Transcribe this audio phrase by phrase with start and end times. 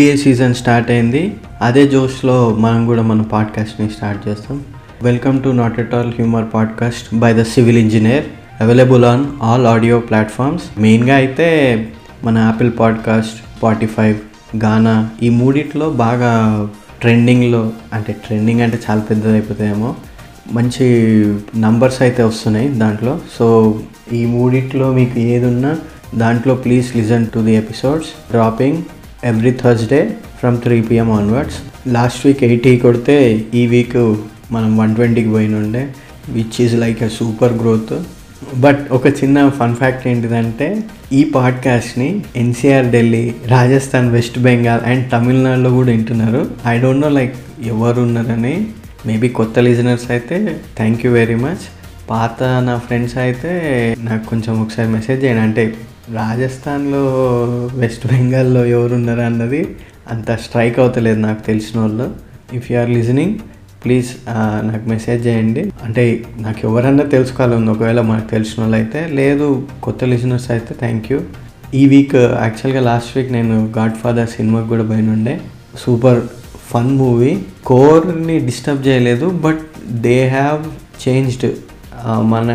[0.00, 1.34] NBA season start అయింది.
[1.62, 4.62] అదే జోష్లో మనం కూడా మన పాడ్కాస్ట్ని స్టార్ట్ చేస్తాం.
[5.02, 8.24] Welcome to not at all humour podcast by the civil engineer
[8.60, 11.48] available on all audio platforms మెయిన్గా అయితే
[12.24, 14.10] మన యాపిల్ పాడ్కాస్ట్ స్పాటిఫై
[14.64, 16.32] గానా ఈ మూడిట్లో బాగా
[17.00, 19.94] ట్రెండింగ్లో అంటే ట్రెండింగ్ అంటే చాలా పెద్దది అయిపోతాయేమో
[20.52, 20.86] మంచి
[21.56, 23.18] నంబర్స్ అయితే వస్తున్నాయి దాంట్లో.
[23.38, 23.78] సో
[24.12, 25.76] ఈ మూడిట్లో మీకు ఏదున్నా
[26.14, 28.82] దాంట్లో please listen to the episodes dropping
[29.28, 29.98] every Thursday
[30.38, 31.56] from three PM onwards
[31.86, 33.16] last week eighty కొడితే
[33.54, 33.96] ఈ వీక్
[34.52, 35.82] మనం వన్ ట్వంటీకి పోయినుండే
[36.28, 37.92] which is like a super growth
[38.64, 40.68] but ఒక చిన్న ఫన్ ఫ్యాక్ట్ ఏంటిదంటే
[41.12, 46.50] ఈ పాడ్కాస్ట్ని ఎన్సీఆర్ ఢిల్లీ రాజస్థాన్ వెస్ట్ బెంగాల్ అండ్ తమిళనాడులో కూడా వింటున్నారు.
[46.66, 48.54] ఐ డోంట్ నో లైక్ ఎవరు ఉన్నారని.
[49.06, 50.38] మేబీ కొత్త లిజనర్స్ అయితే
[50.76, 51.66] థ్యాంక్ యూ వెరీ మచ్
[52.10, 53.50] పాత నా ఫ్రెండ్స్ అయితే
[53.98, 55.40] నాకు కొంచెం ఒకసారి మెసేజ్ చేయండి.
[55.40, 55.74] అంటే
[56.18, 57.02] రాజస్థాన్లో
[57.82, 59.60] వెస్ట్ బెంగాల్లో ఎవరున్నారు అన్నది
[60.12, 62.06] అంత స్ట్రైక్ అవుతలేదు నాకు తెలిసిన వాళ్ళు
[62.58, 63.36] if you are listening
[63.84, 64.08] please
[64.70, 65.62] నాకు మెసేజ్ చేయండి.
[65.86, 66.02] అంటే
[66.46, 69.46] నాకు ఎవరన్నా తెలుసుకోవాలని ఒకవేళ మాకు తెలిసిన వాళ్ళు అయితే లేదు
[69.86, 71.18] కొత్త లిజనర్స్ అయితే థ్యాంక్ యూ
[71.80, 75.34] ఈ వీక్ యాక్చువల్గా లాస్ట్ వీక్ నేను గాడ్ ఫాదర్ సినిమాకి కూడా పోయినుండే.
[75.84, 76.20] సూపర్
[76.70, 77.32] ఫన్ మూవీ
[77.70, 79.62] కోర్ని డిస్టర్బ్ చేయలేదు బట్
[80.06, 80.62] దే హ్యావ్
[81.04, 81.48] చేంజ్డ్
[82.06, 82.48] మన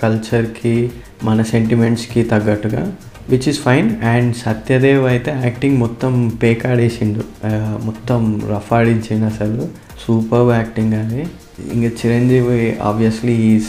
[0.00, 0.90] కల్చర్కి
[1.24, 2.92] మన సెంటిమెంట్స్కి తగ్గట్టుగా
[3.28, 7.22] which is fine and Satyadev అయితే యాక్టింగ్ మొత్తం పేకాడేసిండు.
[7.84, 9.68] మొత్తం రఫ్ ఆడించిండు అసలు.
[10.06, 11.26] సూపర్ యాక్టింగ్ అది.
[11.72, 13.66] ఇంకా Chiranjeevi obviously is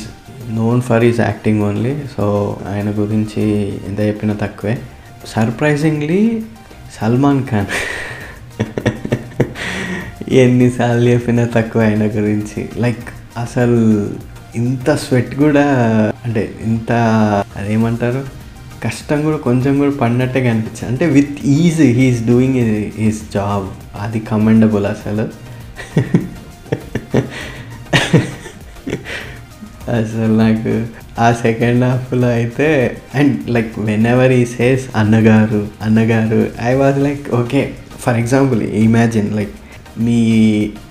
[0.55, 4.77] known for is acting only so ఆయన గురించి ఎంత చెప్పినా తక్కువే.
[5.27, 6.41] సర్ప్రైజింగ్లీ
[7.01, 7.65] సల్మాన్ ఖాన్
[10.29, 12.69] ఎన్నిసార్లు చెప్పినా తక్కువ ఆయన గురించి.
[12.77, 14.09] లైక్ అసలు
[14.57, 15.65] ఇంత స్వెట్ కూడా
[16.25, 16.91] అంటే ఇంత
[17.57, 18.21] అదేమంటారు?
[18.83, 22.59] కష్టం కూడా కొంచెం కూడా పడినట్టే కనిపించింది అంటే with is he's doing
[22.99, 23.67] his job.
[24.01, 25.25] అది కమెండబుల్ అసలు.
[29.97, 30.71] అసలు నాకు
[31.19, 32.67] ఆ సెకండ్ హాఫ్లో అయితే
[33.15, 33.73] and like
[34.07, 37.61] whenever he says అన్నగారు అన్నగారు I was like okay
[37.99, 39.55] for example imagine like
[39.99, 40.19] మీ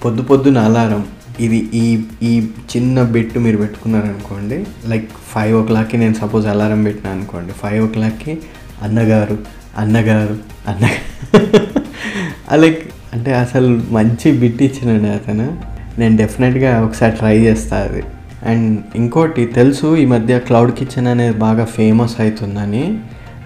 [0.05, 1.03] పొద్దు పొద్దున అలారం
[1.41, 1.87] ఇది ఈ
[2.23, 2.33] ఈ
[2.77, 7.87] చిన్న బిట్ మీరు పెట్టుకున్నారనుకోండి లైక్ ఫైవ్ ఓ క్లాక్కి నేను సపోజ్ అలారం పెట్టినా అనుకోండి ఫైవ్ ఓ
[7.87, 8.35] క్లాక్కి
[8.83, 9.39] అన్నగారు
[9.79, 10.37] అన్నగారు
[10.69, 10.85] అన్న
[12.63, 12.83] లైక్
[13.13, 15.47] అంటే అసలు మంచి బిట్ ఇచ్చినాడు అతను.
[15.99, 18.03] నేను డెఫినెట్గా ఒకసారి ట్రై చేస్తా అది.
[18.47, 22.85] అండ్ ఇంకోటి తెలుసు ఈ మధ్య క్లౌడ్ కిచెన్ అనేది బాగా ఫేమస్ అవుతుందని.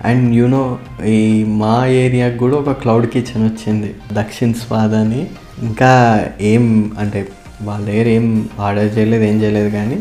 [0.04, 0.62] అండ్ యూనో
[1.06, 5.26] ఈ మా ఏరియాకి కూడా ఒక క్లౌడ్ కిచెన్ వచ్చింది దక్షిణ్ స్వాద్ అని
[5.62, 5.92] ఇంకా
[6.40, 7.20] ఏం అంటే
[7.64, 8.26] వాళ్ళ దగ్గర ఏం
[8.60, 9.98] ఆర్డర్ చేయలేదు ఏం చేయలేదు కానీ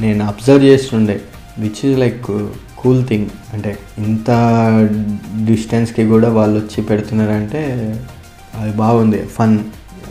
[0.00, 1.20] నేను అబ్జర్వ్ చేస్తుండే
[1.58, 2.22] which is like
[2.76, 4.30] cool thing అంటే ఇంత
[5.44, 7.62] డిస్టెన్స్కి కూడా వాళ్ళు వచ్చి పెడుతున్నారంటే
[8.60, 9.58] అది బాగుంది fun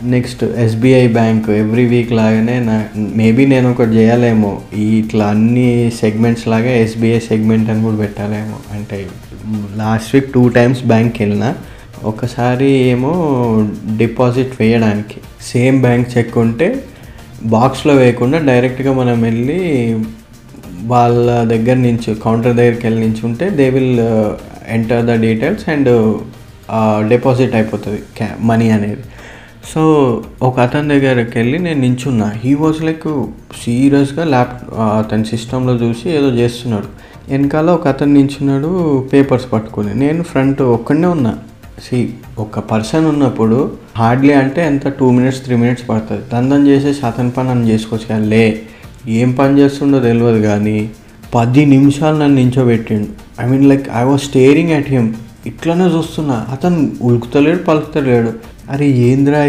[0.04, 6.70] next SBI bank every week లాగానే నా మేబీ నేను ఒకటి చేయాలేమో ఇట్లా అన్ని సెగ్మెంట్స్ లాగా
[6.70, 8.58] ఎస్బీఐ సెగ్మెంట్ అని కూడా పెట్టాలేమో.
[8.72, 8.98] అంటే
[9.76, 11.50] లాస్ట్ వీక్ టూ టైమ్స్ బ్యాంక్కి వెళ్ళినా
[12.04, 13.12] ఒకసారి ఏమో
[13.96, 15.20] డిపాజిట్ వేయడానికి.
[15.42, 16.84] సేమ్ బ్యాంక్ చెక్ ఉంటే
[17.44, 19.60] బాక్స్లో వేయకుండా డైరెక్ట్గా మనం వెళ్ళి
[20.86, 24.30] వాళ్ళ దగ్గర నుంచి కౌంటర్ దగ్గరికి వెళ్ళి నుంచి ఉంటే they will uh,
[24.76, 25.90] enter the details and
[27.08, 29.02] deposit అయిపోతుంది క్యా మనీ అనేది.
[29.74, 29.82] సో
[30.42, 32.32] ఒక అతని దగ్గరికి వెళ్ళి నేను నించున్నా.
[32.42, 33.08] హీ వాజ్ లైక్
[33.62, 34.54] సీరియస్గా ల్యాప్
[35.00, 36.88] అతని సిస్టంలో చూసి ఏదో చేస్తున్నాడు.
[37.30, 38.70] వెనకాల ఒక అతను నించున్నాడు
[39.12, 39.94] పేపర్స్ పట్టుకొని.
[39.94, 41.38] నేను ఫ్రంట్ ఒక్కడనే ఉన్నా.
[41.84, 41.98] సి
[42.44, 43.58] ఒక పర్సన్ ఉన్నప్పుడు
[44.00, 46.22] హార్డ్లీ అంటే ఎంత టూ మినిట్స్ త్రీ మినిట్స్ పడుతుంది.
[46.32, 48.44] దందం చేసేసి అతని పని నన్ను చేసుకోవచ్చు కానీ లే
[49.20, 50.78] ఏం పని చేస్తుండో తెలియదు కానీ
[51.34, 53.08] పది నిమిషాలు నన్ను నించోబెట్టిండు.
[53.42, 55.08] I mean like I was staring at him
[55.50, 56.36] ఇట్లనే చూస్తున్నా.
[56.54, 56.78] అతను
[57.08, 58.32] ఉలుకుతలేడు పలుకుతలేడు.
[58.72, 59.42] అరే ఏంద్రా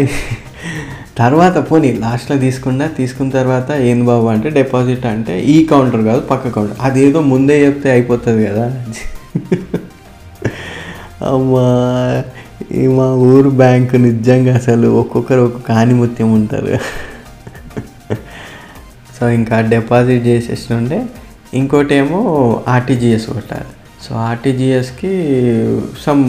[1.20, 6.52] తర్వాత పోనీ లాస్ట్లో తీసుకున్నా తీసుకున్న తర్వాత ఏంది బాబు అంటే డిపాజిట్ అంటే ఈ కౌంటర్ కాదు పక్క
[6.56, 8.66] కౌంటర్ అదేదో ముందే చెప్తే అయిపోతుంది కదా
[11.28, 11.64] అమ్మా
[12.78, 16.72] ఈ మా ఊరు బ్యాంకు నిజంగా అసలు ఒక్కొక్కరు ఒక్కొక్క ఆనిముత్యం ఉంటారు.
[19.16, 20.98] సో ఇంకా డిపాజిట్ చేసేస్తుండే
[21.60, 22.20] ఇంకోటి ఏమో
[22.76, 23.70] ఆర్టీజీఎస్ కొట్టాలి.
[24.04, 25.12] సో ఆర్టీజీఎస్కి
[26.04, 26.24] సమ్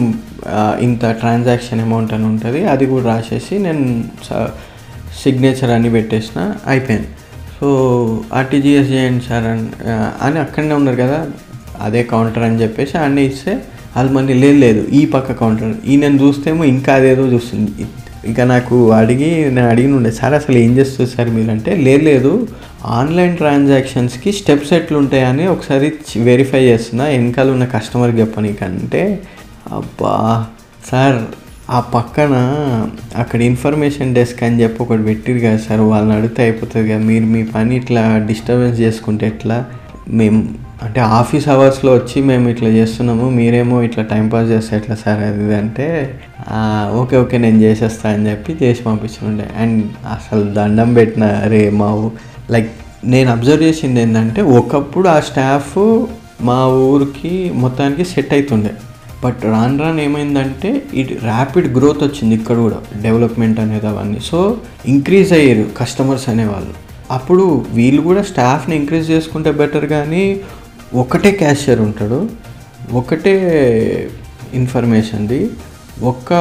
[0.86, 2.60] ఇంత ట్రాన్సాక్షన్ అమౌంట్ అని ఉంటుంది.
[2.72, 3.84] అది కూడా రాసేసి నేను
[5.22, 6.40] సిగ్నేచర్ అని పెట్టేసిన
[6.72, 7.10] అయిపోయింది.
[7.58, 7.68] సో
[8.40, 9.66] ఆర్టీజీఎస్ చేయండి సార్ అని
[10.26, 11.18] అని అక్కడనే ఉన్నారు కదా
[11.86, 13.52] అదే కౌంటర్ అని చెప్పేసి అన్నీ ఇస్తే
[13.92, 14.82] వాళ్ళు మళ్ళీ లేదు లేదు.
[14.92, 17.72] ఈ పక్క కౌంటర్ ఈ నేను చూస్తేమో ఇంకా అదేదో చూస్తుంది
[18.30, 22.32] ఇక నాకు అడిగి నేను అడిగిన ఉండే సార్ అసలు ఏం చేస్తుంది సార్ మీరంటే లేదు లేదు.
[22.98, 25.88] ఆన్లైన్ ట్రాన్సాక్షన్స్కి స్టెప్స్ ఎట్లుంటాయని ఒకసారి
[26.28, 27.04] వెరిఫై చేస్తున్నా.
[27.14, 29.02] వెనకాల ఉన్న కస్టమర్కి చెప్పనీకంటే
[29.72, 30.14] అబ్బా!
[30.84, 31.18] సార్
[31.70, 32.34] ఆ పక్కన
[33.22, 35.82] అక్కడ ఇన్ఫర్మేషన్ డెస్క్ అని చెప్పి ఒకటి పెట్టిరు కదా సార్.
[35.92, 37.02] వాళ్ళని అడిగితే అయిపోతుంది కదా.
[37.10, 39.58] మీరు మీ పని ఇట్లా డిస్టర్బెన్స్ చేసుకుంటే ఎట్లా?
[40.14, 40.38] మేము
[40.82, 45.54] అంటే ఆఫీస్ అవర్స్లో వచ్చి మేము ఇట్లా చేస్తున్నాము మీరేమో ఇట్లా టైంపాస్ చేస్తే ఎట్లా సార్ అది ఇది
[45.56, 45.86] అంటే
[47.00, 52.14] ఓకే ఓకే నేను చేసేస్తా అని చెప్పి చేసి పంపించుండే అండ్ అసలు దండం పెట్టిన రే మా ఊ-
[52.50, 52.70] లైక్
[53.04, 55.76] నేను అబ్జర్వ్ చేసింది ఏంటంటే ఒకప్పుడు ఆ స్టాఫ్
[56.40, 58.72] మా ఊరికి మొత్తానికి సెట్ అవుతుండే
[59.24, 64.20] బట్ రాను రాను ఏమైందంటే ఇటు ర్యాపిడ్ గ్రోత్ వచ్చింది ఇక్కడ కూడా డెవలప్మెంట్ అనేది అవన్నీ.
[64.22, 64.38] సో
[64.86, 66.72] ఇంక్రీజ్ అయ్యారు కస్టమర్స్ అనేవాళ్ళు.
[67.10, 70.24] అప్పుడు వీళ్ళు కూడా స్టాఫ్ని ఇంక్రీజ్ చేసుకుంటే బెటర్ కానీ
[70.94, 72.28] ఒకటే క్యాషియర్ ఉంటాడు
[72.92, 74.10] ఒకటే
[74.54, 75.50] ఇన్ఫర్మేషన్ది
[76.02, 76.32] ఒక్క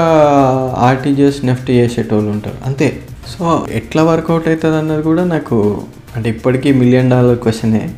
[0.77, 2.55] ఆర్టీజీఎస్ నెఫ్ట్ చేసేటోళ్ళు ఉంటారు.
[2.65, 2.99] అంతే.
[3.27, 5.81] సో ఎట్లా వర్కౌట్ అవుతుంది అన్నది కూడా నాకు
[6.15, 7.89] అంటే ఇప్పటికీ మిలియన్ డాలర్ క్వశ్చనే.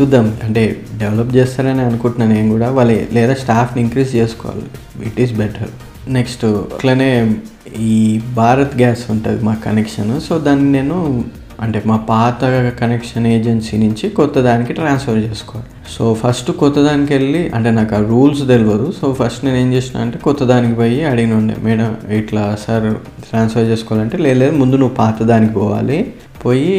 [0.00, 0.38] చూద్దాం.
[0.44, 2.70] అంటే డెవలప్ చేస్తారని అనుకుంటున్నాను నేను కూడా.
[2.70, 4.62] వాళ్ళు లేదా స్టాఫ్ని ఇంక్రీజ్ చేసుకోవాలి.
[5.06, 5.68] ఇట్ ఈస్ బెటర్
[6.08, 7.36] నెక్స్ట్ అట్లనే
[7.78, 10.20] ఈ భారత్ గ్యాస్ ఉంటుంది మా కనెక్షన్.
[10.20, 11.24] సో దాన్ని నేను
[11.64, 12.40] అంటే మా పాత
[12.80, 15.66] కనెక్షన్ ఏజెన్సీ నుంచి కొత్త దానికి ట్రాన్స్ఫర్ చేసుకోవాలి.
[15.94, 19.96] సో ఫస్ట్ కొత్త దానికి వెళ్ళి అంటే నాకు ఆ రూల్స్ తెలియదు సో ఫస్ట్ నేను ఏం చేసిన
[20.04, 21.90] అంటే కొత్త దానికి పోయి అడిగిన ఉండే మేడం
[22.20, 22.86] ఇట్లా సార్
[23.26, 25.98] ట్రాన్స్ఫర్ చేసుకోవాలంటే లేదు లేదు, ముందు నువ్వు పాత దానికి పోవాలి.
[26.44, 26.76] పోయి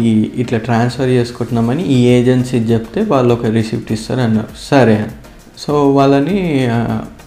[0.00, 0.02] ఈ
[0.42, 4.52] ఇట్లా ట్రాన్స్ఫర్ చేసుకుంటున్నామని ఈ ఏజెన్సీ చెప్తే వాళ్ళు ఒక రిసిప్ట్ ఇస్తారు అన్నారు.
[4.70, 4.98] సరే
[5.62, 6.38] సో వాళ్ళని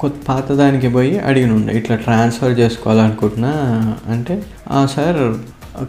[0.01, 3.51] కొత్త పాతదానికి పోయి అడిగిన ఉండే ఇట్లా ట్రాన్స్ఫర్ చేసుకోవాలనుకుంటున్నా
[4.13, 4.36] అంటే
[4.95, 5.19] సార్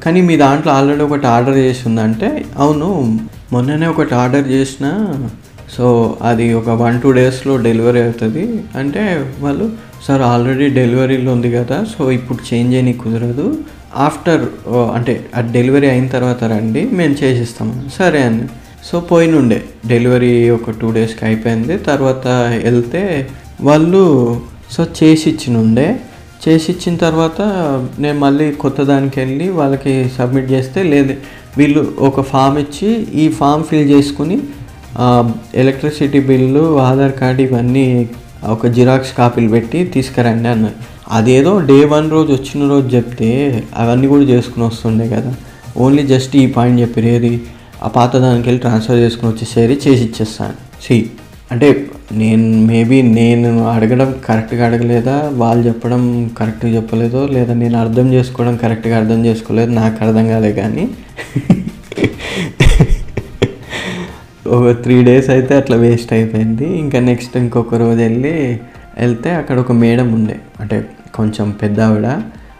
[0.04, 2.28] కానీ మీ దాంట్లో ఆల్రెడీ ఒకటి ఆర్డర్ చేసి ఉందంటే
[2.64, 2.88] అవును
[3.52, 4.86] మొన్ననే ఒకటి ఆర్డర్ చేసిన
[5.74, 5.86] సో
[6.28, 8.44] అది ఒక వన్ టూ డేస్లో డెలివరీ అవుతుంది.
[8.80, 9.02] అంటే
[9.44, 9.66] వాళ్ళు
[10.06, 13.46] సార్ ఆల్రెడీ డెలివరీలో ఉంది కదా సో ఇప్పుడు చేంజ్ చేయని కుదరదు.
[14.06, 14.42] ఆఫ్టర్
[14.96, 18.46] అంటే ఆ డెలివరీ అయిన తర్వాత రండి మేము చేసిస్తాము సరే అండి.
[18.88, 19.58] సో పోయినుండే
[19.92, 21.76] డెలివరీ ఒక టూ డేస్కి అయిపోయింది.
[21.90, 22.26] తర్వాత
[22.66, 23.02] వెళ్తే
[23.68, 24.02] వాళ్ళు
[24.74, 25.88] సో చేసి ఇచ్చినుండే
[26.46, 27.40] చేసి ఇచ్చిన తర్వాత
[28.02, 31.14] నేను మళ్ళీ కొత్త దానికి వెళ్ళి వాళ్ళకి సబ్మిట్ చేస్తే లేదు.
[31.58, 32.88] వీళ్ళు ఒక ఫామ్ ఇచ్చి
[33.22, 34.36] ఈ ఫామ్ ఫిల్ చేసుకుని
[35.62, 37.86] ఎలక్ట్రిసిటీ బిల్లు ఆధార్ కార్డు ఇవన్నీ
[38.54, 40.78] ఒక జిరాక్స్ కాపీలు పెట్టి తీసుకురండి అన్నారు.
[41.16, 43.28] అదేదో డే వన్ రోజు వచ్చిన రోజు చెప్తే
[43.82, 45.32] అవన్నీ కూడా చేసుకుని వస్తుండే కదా.
[45.84, 47.32] ఓన్లీ జస్ట్ ఈ పాయింట్ చెప్పారు ఏది?
[47.84, 50.96] ఆ పాత దానికి వెళ్ళి ట్రాన్స్ఫర్ చేసుకుని వచ్చేసేది చేసి ఇచ్చేస్తాను సి.
[51.52, 51.68] అంటే
[52.12, 55.30] నేను మేబీ నేను అడగడం కరెక్ట్గా అడగలేదా?
[55.32, 57.26] వాళ్ళు చెప్పడం కరెక్ట్గా చెప్పలేదో?
[57.26, 59.70] లేదా నేను అర్థం చేసుకోవడం కరెక్ట్గా అర్థం చేసుకోలేదు?
[59.70, 60.88] నాకు అర్థం కాలే కానీ.
[64.46, 66.78] ఒక త్రీ డేస్ అయితే అట్లా వేస్ట్ అయిపోయింది.
[66.78, 68.58] ఇంకా నెక్స్ట్ ఇంకొక రోజు వెళ్ళి
[68.98, 70.36] వెళ్తే అక్కడ ఒక మేడం ఉండే.
[70.60, 72.06] అంటే కొంచెం పెద్ద ఆవిడ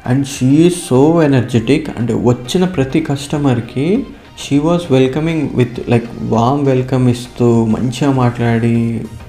[0.06, 1.90] అండ్ షీ సో ఎనర్జెటిక్.
[1.98, 4.06] అంటే వచ్చిన ప్రతి కస్టమర్కి
[4.42, 8.74] she was welcoming with like warm welcome ఇస్తూ మంచిగా మాట్లాడి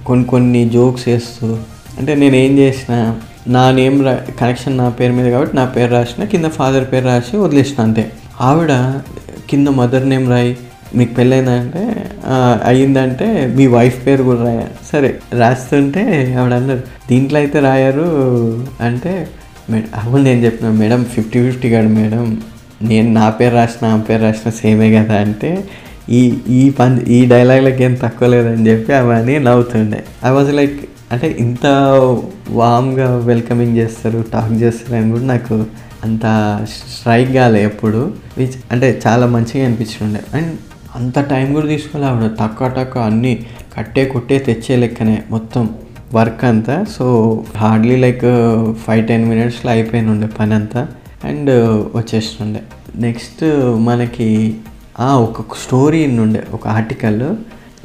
[0.08, 1.48] కొన్ని కొన్ని జోక్స్ వేస్తూ
[2.00, 2.94] అంటే నేను ఏం చేసిన
[3.56, 7.34] నా నేమ్ రా కనెక్షన్ నా పేరు మీద కాబట్టి నా పేరు రాసిన కింద ఫాదర్ పేరు రాసి
[7.44, 8.04] వదిలేసిన అంతే.
[8.48, 8.72] ఆవిడ
[9.50, 10.52] కింద మదర్ నేమ్ రాయి
[10.98, 11.84] మీకు పెళ్ళైందంటే
[12.70, 13.28] అయ్యిందంటే
[13.58, 14.62] మీ వైఫ్ పేరు కూడా రాయ.
[14.92, 15.10] సరే
[15.42, 16.04] రాస్తుంటే
[16.40, 18.08] ఆవిడ అన్నారు దీంట్లో అయితే రాయారు.
[18.88, 19.14] అంటే
[19.72, 22.26] మేడం అవును నేను చెప్పిన మేడం ఫిఫ్టీ ఫిఫ్టీ కాదు మేడం.
[22.82, 25.70] నేను నా పేరు రాసిన ఆ పేరు రాసిన సేమే కదా అంటే
[26.10, 30.04] ఈ ఈ పని ఈ డైలాగ్లకి ఏం తక్కువ లేదని చెప్పి అవన్నీ నవ్వుతుండే.
[30.26, 30.78] ఐ వాజ్ లైక్
[31.12, 31.66] అంటే ఇంత
[32.50, 35.66] వామ్గా వెల్కమింగ్ చేస్తారు టాక్ చేస్తారు అని కూడా నాకు
[36.04, 36.26] అంత
[36.68, 38.14] స్ట్రైక్ కాలే ఎప్పుడు.
[38.38, 40.22] విచ్ అంటే చాలా మంచిగా అనిపించుండే.
[40.38, 40.54] అండ్
[40.96, 42.32] అంత టైం కూడా తీసుకోవాలి ఆవిడ.
[42.40, 43.46] తక్కువ తక్కువ అన్నీ
[43.78, 45.70] కట్టే కొట్టే తెచ్చే లెక్కనే మొత్తం
[46.14, 46.84] వర్క్ అంతా.
[46.84, 47.06] So
[47.58, 48.26] hardly like
[48.86, 50.88] five uh, ten మినిట్స్లో అయిపోయిన ఉండే పని అంతా
[51.24, 52.62] అండ్ uh, వచ్చేస్తుండే
[52.98, 53.44] నెక్స్ట్
[53.80, 54.30] మనకి
[55.00, 57.20] ఆ, ఒక స్టోరీ ఉండే ఒక article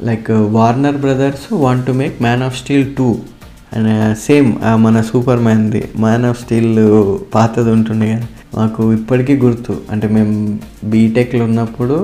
[0.01, 3.07] like Warner Brothers want to make Man of Steel two
[3.73, 6.73] and same మన సూపర్ మ్యాన్ది మ్యాన్ ఆఫ్ స్టీల్
[7.33, 8.27] పాతది ఉంటుండే కదా.
[8.57, 9.81] మాకు ఇప్పటికీ గుర్తు.
[9.91, 10.33] అంటే మేము
[10.83, 11.97] బీటెక్లో ఉన్నప్పుడు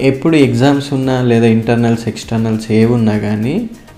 [0.00, 3.54] ఎప్పుడు ఎగ్జామ్స్ ఉన్నా లేదా ఇంటర్నల్స్ ఎక్స్టర్నల్స్ ఏవి ఉన్నా కానీ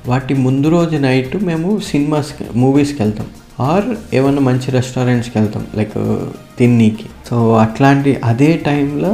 [0.07, 3.27] వాటి ముందు రోజు నైట్ మేము సినిమాస్కి మూవీస్కి వెళ్తాం.
[3.61, 5.95] ఆర్ ఏమైనా మంచి రెస్టారెంట్స్కి వెళ్తాం లైక్
[6.59, 7.07] తిన్నీకి.
[7.29, 9.13] సో అట్లాంటి అదే టైంలో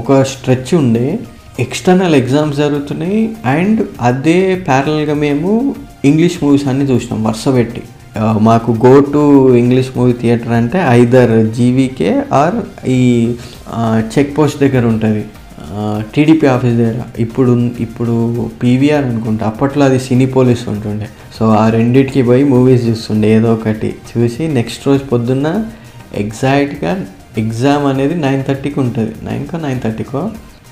[0.00, 1.18] ఒక స్ట్రెచ్ ఉండే
[1.60, 7.82] ఎక్స్టర్నల్ ఎగ్జామ్స్ జరుగుతున్నాయి అండ్ అదే ప్యారల్గా మేము ఇంగ్లీష్ మూవీస్ అన్నీ చూసినాం వరుస పెట్టి.
[8.48, 9.22] మాకు go to
[9.62, 12.54] English movie theatre అంటే ఐదర్ జీవీకే ఆర్
[12.88, 13.00] ఈ
[14.14, 15.24] చెక్ పోస్ట్ దగ్గర ఉంటుంది.
[16.14, 17.02] టీడీపీ ఆఫీస్ దగ్గర.
[17.18, 17.52] ఇప్పుడు
[17.86, 18.14] ఇప్పుడు
[18.62, 21.08] పీవీఆర్ అనుకుంటా అప్పట్లో అది సినీ పోలీస్ ఉంటుండే.
[21.38, 23.28] సో ఆ రెండిటికి పోయి మూవీస్ చూస్తుండే.
[23.36, 25.64] ఏదో ఒకటి చూసి నెక్స్ట్ రోజు పొద్దున్న
[26.14, 27.06] ఎగ్జాక్ట్గా
[27.38, 29.12] ఎగ్జామ్ అనేది నైన్ థర్టీకి ఉంటుంది.
[29.22, 30.30] నైన్కో నైన్ థర్టీకో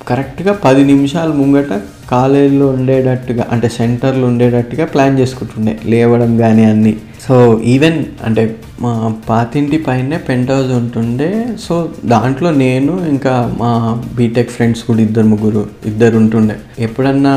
[0.08, 1.80] కరెక్ట్గా పది నిమిషాల ముంగట
[2.10, 5.80] కాలేజీలో ఉండేటట్టుగా అంటే సెంటర్లో ఉండేటట్టుగా ప్లాన్ చేసుకుంటుండే.
[5.84, 6.96] లేవడం కానీ అన్నీ.
[7.24, 8.42] సో ఈవెన్ అంటే
[8.80, 8.92] మా
[9.28, 11.28] పాతింటి పైనే పెంట్ హౌస్ ఉంటుండే.
[11.66, 13.70] సో దాంట్లో నేను ఇంకా మా
[14.16, 16.56] బీటెక్ ఫ్రెండ్స్ కూడా ఇద్దరు ముగ్గురు ఇద్దరు ఉంటుండే.
[16.78, 17.34] ఎప్పుడన్నా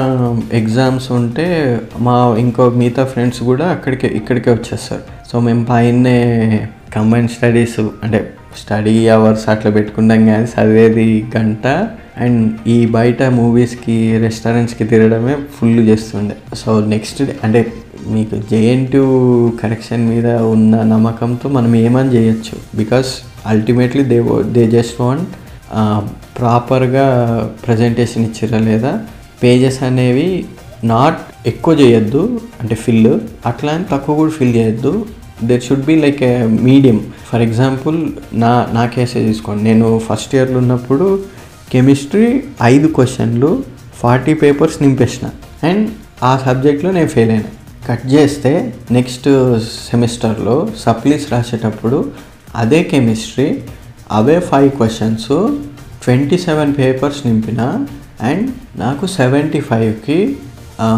[0.54, 1.46] ఎగ్జామ్స్ ఉంటే
[2.08, 5.06] మా ఇంకో మిగతా ఫ్రెండ్స్ కూడా అక్కడికే ఇక్కడికే వచ్చేస్తారు.
[5.32, 6.18] సో మేము పైనే
[6.96, 8.20] కంబైన్ స్టడీస్ అంటే
[8.62, 11.68] స్టడీ అవర్స్ అట్లా పెట్టుకున్నాం కానీ చదివేది గంట.
[12.26, 16.36] అండ్ ఈ బయట మూవీస్కి రెస్టారెంట్స్కి తిరగడమే ఫుల్ చేస్తుండే.
[16.56, 17.60] సో నెక్స్ట్ డే అంటే
[18.16, 19.02] మీకు జేఎన్టు
[19.62, 23.10] కరెక్షన్ మీద ఉన్న నమ్మకంతో మనం ఏమని చేయొచ్చు because
[23.46, 24.20] ultimately they
[24.56, 25.28] they just want
[26.38, 27.06] ప్రాపర్గా
[27.66, 28.92] ప్రజెంటేషన్ ఇచ్చిరా లేదా?
[29.44, 30.46] పేజెస్ అనేవి
[30.84, 33.14] నాట్ ఎక్కువ చేయొద్దు అంటే ఫిల్
[33.46, 35.06] అట్లా అని తక్కువ కూడా ఫిల్ చేయొద్దు
[35.44, 37.00] there should be like a medium
[37.32, 37.98] for example
[38.34, 39.64] నా నా కేసే తీసుకోండి.
[39.64, 41.20] నేను ఫస్ట్ ఇయర్లో ఉన్నప్పుడు
[41.72, 43.64] కెమిస్ట్రీ ఐదు క్వశ్చన్లు
[43.96, 45.30] ఫార్టీ పేపర్స్ నింపేసిన.
[45.68, 45.90] అండ్
[46.24, 47.50] ఆ సబ్జెక్ట్లో నేను ఫెయిల్ అయినా.
[47.88, 48.52] కట్ చేస్తే
[48.92, 49.28] నెక్స్ట్
[49.92, 52.12] సెమిస్టర్లో సప్లీస్ రాసేటప్పుడు
[52.56, 53.64] అదే కెమిస్ట్రీ
[54.12, 55.28] అవే five questions
[56.04, 57.86] twenty seven papers నింపిన
[58.22, 60.38] అండ్ నాకు సెవెంటీ ఫైవ్కి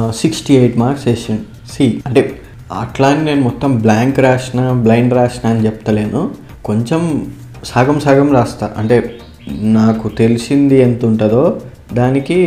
[0.10, 1.42] సిక్స్టీ ఎయిట్ మార్క్స్ వేసిండు.
[1.74, 2.42] సి అంటే
[2.80, 6.32] అట్లా అని నేను మొత్తం బ్లాంక్ రాసిన బ్లైండ్ రాసిన అని చెప్తలేను.
[6.66, 7.32] కొంచెం
[7.66, 8.72] సగం సగం రాస్తా.
[8.78, 9.20] అంటే
[9.50, 11.62] నాకు తెలిసింది ఎంత ఉంటుందో
[11.94, 12.40] దానికి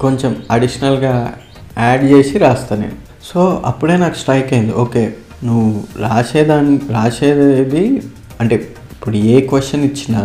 [0.00, 1.34] కొంచెం అడిషనల్గా
[1.78, 3.09] యాడ్ చేసి రాస్తా నేను.
[3.28, 4.72] సో అప్పుడే నాకు స్ట్రైక్ అయింది.
[4.84, 5.02] ఓకే
[5.48, 5.68] నువ్వు
[6.04, 7.84] రాసేదాన్ని రాసేది
[8.40, 8.54] అంటే
[8.94, 10.22] ఇప్పుడు ఏ క్వశ్చన్ ఇచ్చినా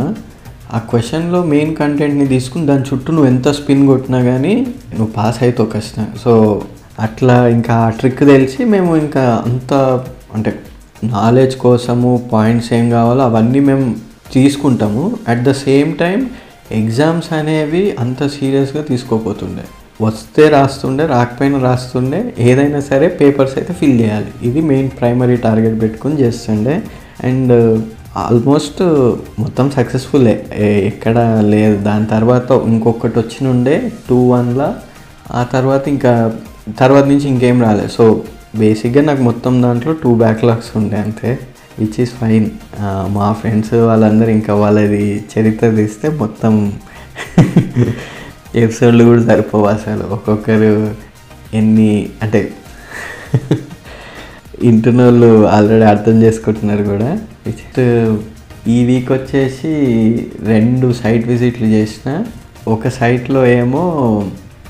[0.76, 4.54] ఆ క్వశ్చన్లో మెయిన్ కంటెంట్ని తీసుకుని దాని చుట్టూ నువ్వు ఎంత స్పిన్ కొట్టినా కానీ
[4.98, 6.34] నువ్వు పాస్ అవుతావు ఖచ్చితంగా సో
[7.06, 9.74] అట్లా ఇంకా ఆ ట్రిక్ తెలిసి మేము ఇంకా అంత
[10.36, 10.52] అంటే
[11.14, 13.86] నాలెడ్జ్ కోసము పాయింట్స్ ఏం కావాలో అవన్నీ మేము
[14.36, 15.04] తీసుకుంటాము.
[15.32, 16.20] At the same time
[16.80, 19.66] exams అనేవి అంత సీరియస్గా తీసుకోపోతుండే.
[20.02, 22.34] వస్తే రాస్తుండే రాకపోయినా రాస్తుండే.
[22.40, 24.32] ఏదైనా సరే పేపర్స్ అయితే ఫిల్ చేయాలి.
[24.48, 26.76] ఇది మెయిన్ ప్రైమరీ టార్గెట్ పెట్టుకుని చేస్తుండే.
[27.24, 27.54] అండ్
[28.18, 28.82] ఆల్మోస్ట్
[29.40, 30.36] మొత్తం సక్సెస్ఫుల్లే
[30.92, 31.18] ఎక్కడ
[31.54, 31.78] లేదు.
[31.84, 34.70] దాని తర్వాత ఇంకొకటి వచ్చినుండే టూ వన్లా.
[35.32, 36.14] ఆ తర్వాత ఇంకా
[36.80, 38.06] తర్వాత నుంచి ఇంకేం రాలేదు సో
[38.58, 41.40] బేసిక్గా నాకు మొత్తం దాంట్లో టూ బ్యాక్లాగ్స్ ఉండే అంతే.
[41.80, 42.50] విచ్ ఈస్ ఫైన్
[43.08, 46.54] మా ఫ్రెండ్స్ వాళ్ళందరూ ఇంకా వాళ్ళది చరిత్ర తీస్తే మొత్తం
[48.56, 50.04] ఎపిసోడ్లు కూడా సరిపోవు అసలు.
[50.04, 50.96] ఒక్కొక్కరు
[51.54, 52.42] ఎన్ని అంటే
[54.64, 57.10] ఇంటున్న వాళ్ళు ఆల్రెడీ అర్థం చేసుకుంటున్నారు కూడా.
[57.48, 57.80] నెక్స్ట్
[58.68, 59.72] ఈ వీక్ వచ్చేసి
[60.44, 62.26] రెండు సైట్ విజిట్లు చేసిన
[62.68, 63.84] ఒక సైట్లో ఏమో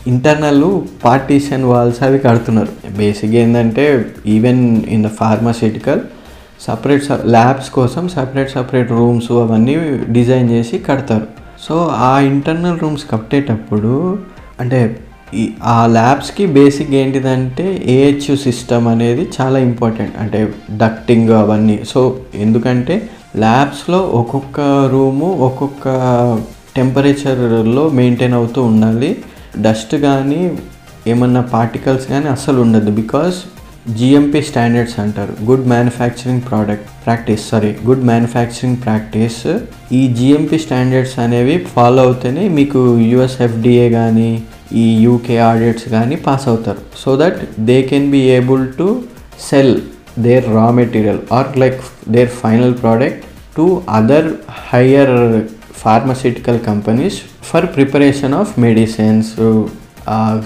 [0.07, 2.73] ఇంటర్నల్ పార్టీషన్ వాల్స్ అవి కడుతున్నారు.
[2.97, 6.01] బేసిక్గా ఏంటంటే even in the pharmaceutical
[6.61, 9.75] separate labs కోసం సపరేట్ సపరేట్ రూమ్స్ అవన్నీ
[10.09, 11.44] డిజైన్ చేసి కడతారు.
[11.65, 14.19] సో ఆ ఇంటర్నల్ రూమ్స్ కట్టేటప్పుడు
[14.59, 14.99] అంటే
[15.33, 21.79] ఈ ఆ ల్యాబ్స్కి బేసిక్ ఏంటిదంటే ఏహెచ్యు సిస్టమ్ అనేది చాలా ఇంపార్టెంట్ అంటే డక్టింగ్ అవన్నీ.
[21.87, 24.59] సో ఎందుకంటే ల్యాబ్స్లో ఒక్కొక్క
[24.91, 25.85] రూము ఒక్కొక్క
[26.75, 29.23] టెంపరేచర్లో మెయింటైన్ అవుతూ ఉండాలి.
[29.61, 30.57] డస్ట్ కానీ
[31.07, 32.91] ఏమన్నా పార్టికల్స్ కానీ అస్సలు ఉండదు.
[32.91, 33.35] బికాస్
[33.97, 35.33] జిఎంపి స్టాండర్డ్స్ అంటారు.
[35.47, 39.41] Good manufacturing product practice sorry good manufacturing practice
[39.99, 42.79] ఈ జిఎంపి స్టాండర్డ్స్ అనేవి ఫాలో అవుతేనే మీకు
[43.11, 44.29] యుఎస్ ఎఫ్డిఏ కానీ
[44.83, 46.81] ఈ యూకే ఆడిట్స్ కానీ పాస్ అవుతారు.
[47.03, 48.87] So that they can be able to
[49.49, 49.75] sell
[50.27, 51.81] their raw material or like
[52.15, 53.23] their final product
[53.57, 53.65] to
[53.99, 54.29] other
[54.71, 55.15] higher
[55.83, 59.31] pharmaceutical companies for preparation of medicines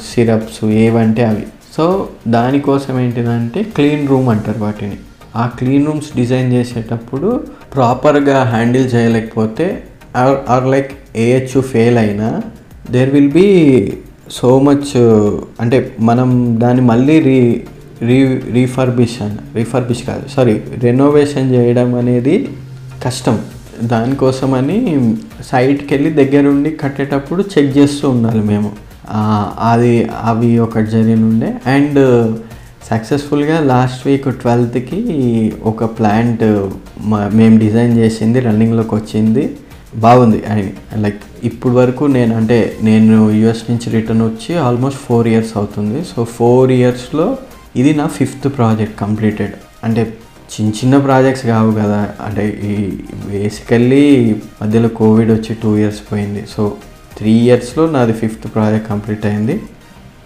[0.10, 1.46] syrups ఏవంటే అవి.
[1.80, 4.98] So దానికోసం ఏంటిదంటే clean room అంటారు వాటిని.
[5.36, 7.44] ఆ clean rooms design చేసేటప్పుడు
[7.76, 9.84] ప్రాపర్గా handle చేయలేకపోతే
[10.16, 12.42] or or like AH fail అయినా
[12.92, 13.46] there will be
[14.32, 14.92] so much
[15.60, 17.40] అంటే మనం దాన్ని మళ్ళీ రీ
[18.04, 22.50] రీ రీఫర్బిషన్ రీఫర్బిష్ కాదు సారీ రెనోవేషన్ చేయడం అనేది
[23.06, 23.40] కష్టం.
[23.84, 24.80] దానికోసమని
[25.52, 28.72] సైట్కి వెళ్ళి దగ్గరుండి కట్టేటప్పుడు చెక్ చేస్తూ ఉండాలి మేము.
[29.72, 29.94] అది
[30.32, 32.00] అవి ఒకటి జరిగినుండే అండ్
[32.90, 35.00] సక్సెస్ఫుల్గా లాస్ట్ వీక్ ట్వెల్త్కి
[35.72, 39.44] ఒక ప్లాంట్ uh, మేము డిజైన్ చేసింది రన్నింగ్లోకి వచ్చింది.
[39.96, 40.40] బాగుంది.
[40.52, 46.00] అండ్ లైక్ ఇప్పుడు వరకు నేను అంటే నేను యుఎస్ నుంచి రిటర్న్ వచ్చి ఆల్మోస్ట్ ఫోర్ ఇయర్స్ అవుతుంది.
[46.12, 47.28] సో ఫోర్ ఇయర్స్లో
[47.76, 50.02] ఇది నా ఫిఫ్త్ ప్రాజెక్ట్ కంప్లీటెడ్ అంటే
[50.54, 52.02] చిన్న చిన్న ప్రాజెక్ట్స్ కావు కదా.
[52.26, 52.76] అంటే ఈ
[53.32, 54.06] బేసికల్లీ
[54.62, 56.44] మధ్యలో కోవిడ్ వచ్చి టూ ఇయర్స్ పోయింది.
[56.56, 56.64] సో
[57.20, 59.62] త్రీ ఇయర్స్లో నాది ఫిఫ్త్ ప్రాజెక్ట్ కంప్లీట్ అయింది.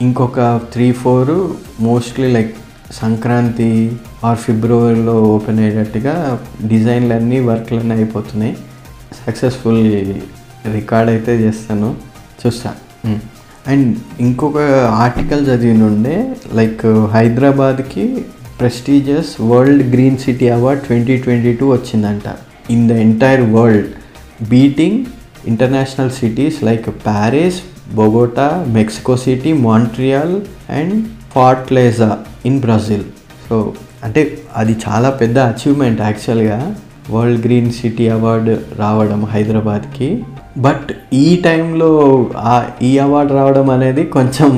[0.01, 1.51] ఇంకొక three four
[1.83, 2.55] mostly like
[2.91, 3.91] Sankranti
[4.23, 8.57] or ఫిబ్రవరిలో ఓపెన్ అయ్యేటట్టుగా డిజైన్లన్నీ వర్క్లన్నీ అయిపోతున్నాయి.
[9.27, 10.13] సక్సెస్ఫుల్
[10.73, 11.95] రికార్డ్ అయితే చేస్తాను.
[12.45, 12.73] చూస్తా.
[13.67, 14.57] అండ్ ఇంకొక
[14.89, 18.25] ఆర్టికల్ చదివి నుండే లైక్ హైదరాబాద్కి
[18.59, 22.23] prestigious World Green City Award twenty twenty two వచ్చిందంట.
[22.69, 23.87] In the entire world.
[24.49, 25.05] Beating
[25.51, 27.59] international cities like Paris
[27.95, 28.47] Bogota
[28.77, 30.35] Mexico City Montreal
[30.79, 30.93] and
[31.35, 32.11] Fortaleza
[32.45, 33.05] in Brazil
[33.49, 33.57] so
[34.03, 34.21] అంటే
[34.57, 36.59] అది చాలా పెద్ద అచీవ్మెంట్ యాక్చువల్గా
[37.09, 40.09] వరల్డ్ గ్రీన్ సిటీ అవార్డు రావడం హైదరాబాద్కి.
[40.57, 41.89] But ఈ టైంలో
[42.81, 44.51] ఈ అవార్డు రావడం అనేది కొంచెం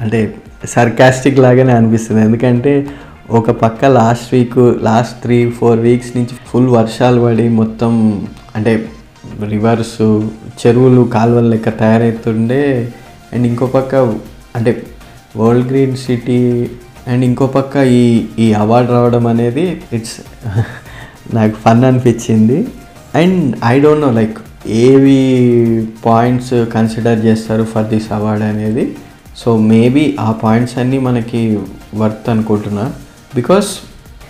[0.00, 0.20] అంటే
[0.74, 2.20] సర్కాస్టిక్ లాగానే అనిపిస్తుంది.
[2.20, 2.86] ఎందుకంటే
[3.30, 7.92] ఒక పక్క last week last three four weeks నుంచి ఫుల్ వర్షాలు పడి మొత్తం
[8.56, 8.72] అంటే
[9.54, 9.96] రివర్స్
[10.60, 12.62] చెరువులు కాలువలు లెక్క తయారవుతుండే
[13.32, 13.94] అండ్ ఇంకో పక్క
[14.56, 14.72] అంటే
[15.36, 16.70] వరల్డ్ గ్రీన్ సిటీ
[17.08, 20.16] అండ్ ఇంకో పక్క ఈ ఈ అవార్డు రావడం అనేది ఇట్స్
[21.34, 22.58] నాకు ఫన్ అనిపించింది.
[23.14, 25.18] And I don't know like ఏవి
[26.04, 28.84] పాయింట్స్ కన్సిడర్ చేస్తారు ఫర్ దిస్ అవార్డ్ అనేది.
[29.36, 31.58] సో మేబీ ఆ పాయింట్స్ అన్నీ మనకి
[31.94, 32.92] వర్త్ అనుకుంటున్నా.
[33.34, 33.70] బికాస్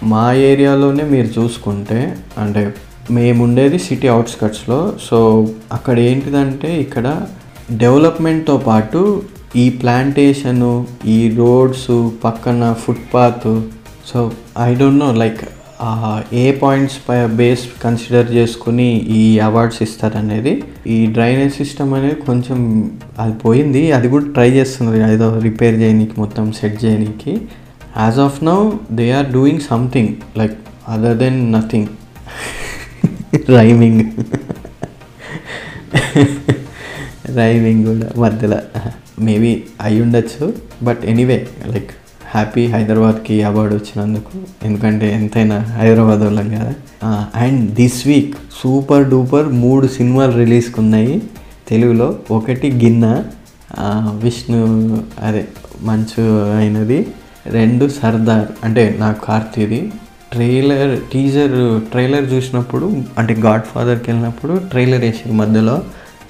[0.03, 2.63] మా ఏరియాలోనే మీరు చూసుకుంటే అంటే
[3.11, 4.93] మేముండేది సిటీ అవుట్స్కట్స్లో.
[5.09, 7.23] సో అక్కడ ఏంటిదంటే ఇక్కడ
[7.71, 9.23] డెవలప్మెంట్తో పాటు
[9.57, 13.49] ఈ ప్లాంటేషను ఈ రోడ్స్ పక్కన footpath
[14.13, 15.43] so I don't know like
[16.33, 18.89] a points pi base consider చేసుకుని
[19.21, 20.65] ఈ అవార్డ్స్ ఇస్తారనేది.
[20.87, 23.93] ఈ డ్రైనేజ్ సిస్టమ్ అనేది కొంచెం అది పోయింది.
[23.93, 27.41] అది కూడా ట్రై చేస్తుంది ఏదో రిపేర్ చేయనీకి మొత్తం సెట్ చేయనీకి.
[27.97, 30.55] As of now they are doing something like
[30.89, 31.87] other than nothing.
[33.57, 34.03] Rhyming
[37.37, 38.59] rhyming కూడా మధ్యలో.
[39.21, 40.47] మేబీ అయి ఉండొచ్చు
[40.83, 41.91] బట్ ఎనీవే లైక్
[42.35, 44.33] హ్యాపీ హైదరాబాద్కి అవార్డు వచ్చినందుకు.
[44.67, 46.75] ఎందుకంటే ఎంతైనా హైదరాబాద్ వాళ్ళం కదా.
[47.37, 51.23] And this week super duper మూడు సినిమాలు రిలీజ్కి ఉన్నాయి
[51.69, 53.07] తెలుగులో ఒకటి గిన్న
[54.25, 54.61] విష్ణు
[55.27, 55.45] అదే
[55.83, 56.23] మంచు
[56.59, 57.07] అయినది
[57.47, 59.81] రెండు సర్దార్ అంటే నాకు కార్తీది.
[60.33, 61.57] ట్రైలర్ టీజర్
[61.91, 62.87] ట్రైలర్ చూసినప్పుడు
[63.19, 65.83] అంటే గాడ్ ఫాదర్కి వెళ్ళినప్పుడు ట్రైలర్ వేసారు మధ్యలో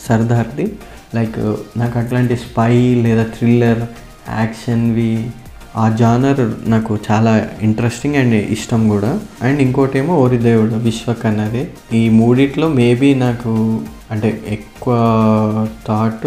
[0.09, 0.67] సర్దార్ది.
[1.15, 1.39] లైక్
[1.79, 3.83] నాకు అట్లాంటి స్పై లేదా థ్రిల్లర్
[4.31, 5.31] యాక్షన్వి
[5.77, 9.21] ఆ జానర్ నాకు చాలా ఇంట్రెస్టింగ్ అండ్ ఇష్టం కూడా.
[9.43, 11.63] అండ్ ఇంకోటేమో ఓరిదేవుడు విశ్వక్ అన్నది.
[11.93, 14.95] ఈ మూడిట్లో మేబీ నాకు అంటే ఎక్కువ
[15.89, 16.27] థాట్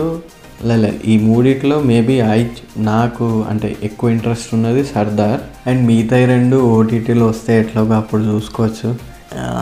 [0.63, 2.45] లే ఈ మూడిట్లో మేబీ ఐ
[2.77, 5.69] నాకు అంటే ఎక్కువ ఇంట్రెస్ట్ ఉన్నది సర్దార్.
[5.69, 8.95] అండ్ మిగతా రెండు ఓటీటీలో వస్తే ఎట్లాగో అప్పుడు చూసుకోవచ్చు.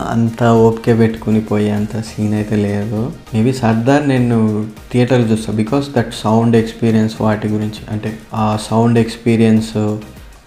[0.09, 3.11] అంత ఓపిక పెట్టుకుని పోయే అంత సీన్ అయితే లేదు.
[3.33, 9.99] మేబీ సర్దార్ నేను థియేటర్లో చూస్తాను బికాస్ దట్ సౌండ్ ఎక్స్పీరియన్స్ వాటి గురించి అంటే ఆ సౌండ్ ఎక్స్పీరియన్స్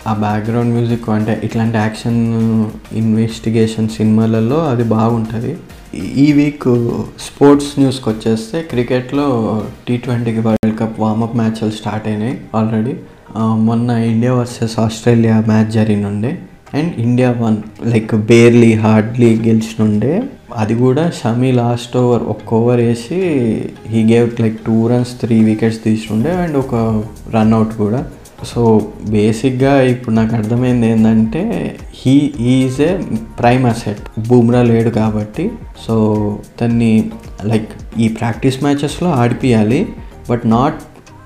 [0.07, 2.21] ఆ బ్యాక్గ్రౌండ్ మ్యూజిక్ అంటే ఇట్లాంటి యాక్షన్
[2.93, 5.57] ఇన్వెస్టిగేషన్ సినిమాలలో అది బాగుంటుంది.
[6.17, 6.69] ఈ వీక్
[7.21, 9.27] స్పోర్ట్స్ న్యూస్కి వచ్చేస్తే క్రికెట్లో
[9.89, 12.95] టీ ట్వంటీకి వరల్డ్ కప్ వార్మప్ మ్యాచ్లు స్టార్ట్ అయినాయి ఆల్రెడీ
[13.69, 16.39] మొన్న India versus Australia match జరిగినుండే
[16.75, 17.57] and India won
[17.93, 20.23] like barely hardly గెలిచినుండే.
[20.57, 23.19] అది కూడా షమీ లాస్ట్ ఓవర్ ఒక్క ఓవర్ వేసి
[23.87, 26.75] he gave like two runs three wickets తీసుండే and ఒక
[27.35, 28.01] రన్అట్ కూడా.
[28.47, 31.43] సో బేసిక్గా ఇప్పుడు నాకు అర్థమైంది ఏంటంటే
[31.95, 32.99] he is a
[33.41, 34.29] prime asset.
[34.29, 35.51] Bumrah లేడు కాబట్టి
[35.87, 35.95] సో
[36.63, 37.11] దాన్ని
[37.45, 39.89] లైక్ ఈ ప్రాక్టీస్ మ్యాచెస్లో ఆడిపియాలి
[40.31, 40.81] బట్ నాట్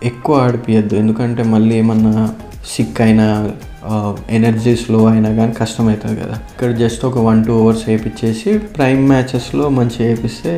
[0.04, 0.94] ఎక్కువ ఆడిపియద్దు.
[0.94, 2.34] ఎందుకంటే మళ్ళీ ఏమన్నా
[2.66, 3.52] సిక్ అయినా
[4.30, 6.32] ఎనర్జీ స్లో అయినా కానీ కష్టమవుతుంది కదా.
[6.32, 10.52] ఇక్కడ జస్ట్ ఒక వన్ టూ అవర్స్ వేయించేసి ప్రైమ్ మ్యాచెస్లో మంచిగా వేపిస్తే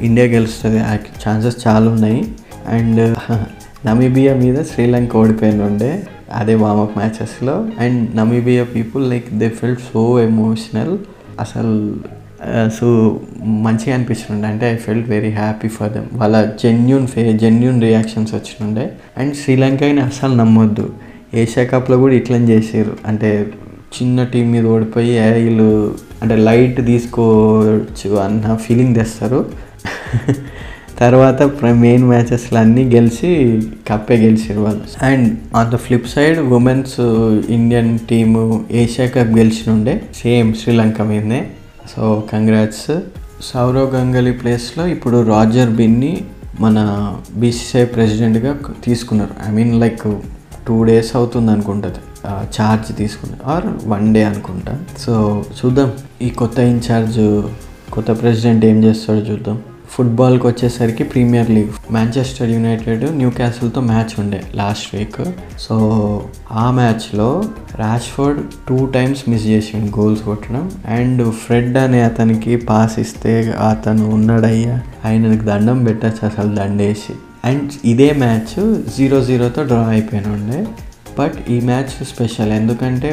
[0.00, 0.80] ఇండియా గెలుస్తుంది.
[1.28, 2.24] ఛాన్సెస్ చాలా ఉన్నాయి.
[2.68, 3.16] అండ్
[3.86, 10.20] నమీబియా మీద శ్రీలంక ఓడిపోయిన ఉండే అదే warmup మ్యాచెస్లో and Namibia people like they felt so
[10.20, 10.98] emotional
[11.40, 11.94] అసలు
[12.68, 12.86] సో
[13.46, 18.92] మంచిగా అనిపిస్తుండే అంటే I felt very happy for them వాళ్ళ జెన్యున్ ఫే జెన్యున్ రియాక్షన్స్ వచ్చినుండే
[19.18, 20.86] అండ్ శ్రీలంకని అసలు నమ్మొద్దు.
[21.34, 23.46] ఏషియా కప్లో కూడా ఇట్లని చేసారు అంటే
[23.96, 29.40] చిన్న టీం మీద ఓడిపోయి వీళ్ళు అంటే లైట్ తీసుకోవచ్చు అన్న ఫీలింగ్ తెస్తారు.
[31.00, 31.42] తర్వాత
[31.84, 33.28] మెయిన్ మ్యాచెస్లో అన్నీ గెలిచి
[33.88, 35.04] కప్పే గెలిచారు వాళ్ళు.
[35.04, 37.00] And on the flip side women's
[37.56, 41.40] Indian team Asia cup గెలిచినుండే same Sri Lanka మీదనే.
[41.94, 42.90] సో కంగ్రాట్స్
[43.42, 46.12] సౌరవ్ గంగలీ ప్లేస్లో ఇప్పుడు రాజర్ బిన్ని
[46.60, 46.78] మన
[47.36, 48.52] బీసీసీఐ ప్రెసిడెంట్గా
[48.84, 49.34] తీసుకున్నారు.
[49.48, 50.06] I mean like
[50.68, 52.00] two days అవుతుంది అనుకుంటుంది
[52.56, 54.78] ఛార్జ్ తీసుకున్నారు ఆర్ వన్ డే అనుకుంటా.
[54.98, 55.92] సో చూద్దాం.
[56.22, 57.20] ఈ కొత్త ఇన్ఛార్జ్
[57.92, 59.58] కొత్త ప్రెసిడెంట్ ఏం చేస్తాడో చూద్దాం.
[59.92, 61.70] ఫుట్బాల్కి వచ్చేసరికి ప్రీమియర్ లీగ్.
[61.90, 65.22] మాంచెస్టర్ యునైటెడ్ న్యూ క్యాసిల్తో మ్యాచ్ ఉండే లాస్ట్ వీక్.
[65.58, 65.76] సో
[66.52, 67.44] ఆ మ్యాచ్లో
[67.78, 70.70] రాష్ఫర్డ్ టూ టైమ్స్ మిస్ చేసిండు గోల్స్ కొట్టడం.
[70.88, 73.34] అండ్ ఫ్రెడ్ అనే అతనికి పాస్ ఇస్తే
[73.70, 77.14] అతను ఉన్నాడయ్యా ఆయనకు దండం పెట్టచ్చు అసలు దండేసి.
[77.44, 78.56] అండ్ ఇదే మ్యాచ్
[78.98, 80.66] జీరో జీరోతో డ్రా అయిపోయిన ఉండే
[81.18, 83.10] బట్ ఈ మ్యాచ్ స్పెషల్ ఎందుకంటే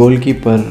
[0.00, 0.64] గోల్ కీపర్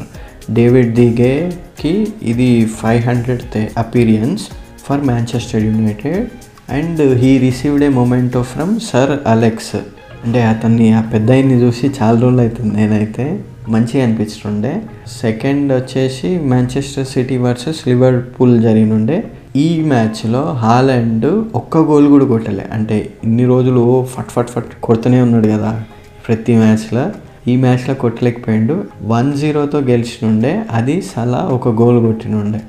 [0.54, 2.50] డేవిడ్ దిగేకి ఇది
[2.82, 3.42] five hundred
[3.78, 4.42] appearance.
[4.84, 6.28] For Manchester United
[6.72, 9.76] and he received a memento from sir Alex
[10.24, 14.82] అంటే అతన్ని ఆ పెద్ద చూసి చాలా రోజులు అవుతుంది నేనైతే మంచిగా అనిపించుండే
[15.20, 19.24] సెకండ్ వచ్చేసి మాంచెస్టర్ సిటీ వర్సెస్ లివర్పూల్ జరిగినుండే
[19.56, 22.66] ఈ మ్యాచ్లో హాలండ్ ఒక్క గోల్ కూడా కొట్టలే.
[22.72, 25.82] అంటే ఇన్ని రోజులు ఓ ఫట్ ఫట్ ఫట్ కొడుతూనే ఉన్నాడు కదా
[26.28, 27.10] ప్రతి మ్యాచ్లో.
[27.48, 28.84] ఈ మ్యాచ్లో కొట్టలేకపోయిండు.
[29.02, 30.62] వన్ జీరోతో గెలిచినుండే.
[30.70, 32.60] అది సలా ఒక గోల్ కొట్టినుండే.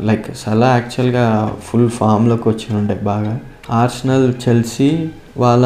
[0.00, 3.40] లైక్ సలా యాక్చువల్గా ఫుల్ ఫామ్లోకి వచ్చినుండే బాగా.
[3.70, 5.64] ఆర్సనల్ చెల్సీ వాళ్ళ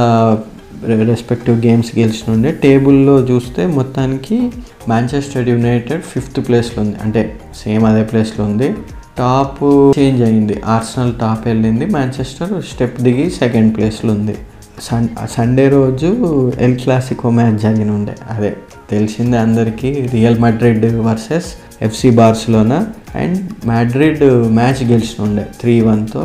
[1.05, 2.51] రెస్పెక్టివ్ గేమ్స్ గెలిచినుండే.
[2.53, 4.51] టేబుల్లో చూస్తే మొత్తానికి
[4.89, 6.97] మాంచెస్టర్ యునైటెడ్ ఫిఫ్త్ ప్లేస్లో ఉంది.
[7.03, 8.75] అంటే సేమ్ అదే ప్లేస్లో ఉంది.
[9.19, 9.63] టాప్
[9.99, 10.63] చేంజ్ అయింది.
[10.67, 11.87] ఆర్సనల్ టాప్ వెళ్ళింది.
[11.87, 14.39] మాంచెస్టర్ స్టెప్ దిగి సెకండ్ ప్లేస్లో ఉంది.
[14.83, 18.57] సన్ సండే రోజు ఎల్ క్లాసికో మ్యాచ్ జరిగిన ఉండే అదే
[18.91, 20.09] తెలిసిందే అందరికీ.
[20.13, 21.45] Real Madrid versus
[21.87, 22.79] FC Barcelona
[23.23, 24.23] and Madrid
[24.59, 26.23] match గెలిచిన ఉండే త్రీ వన్తో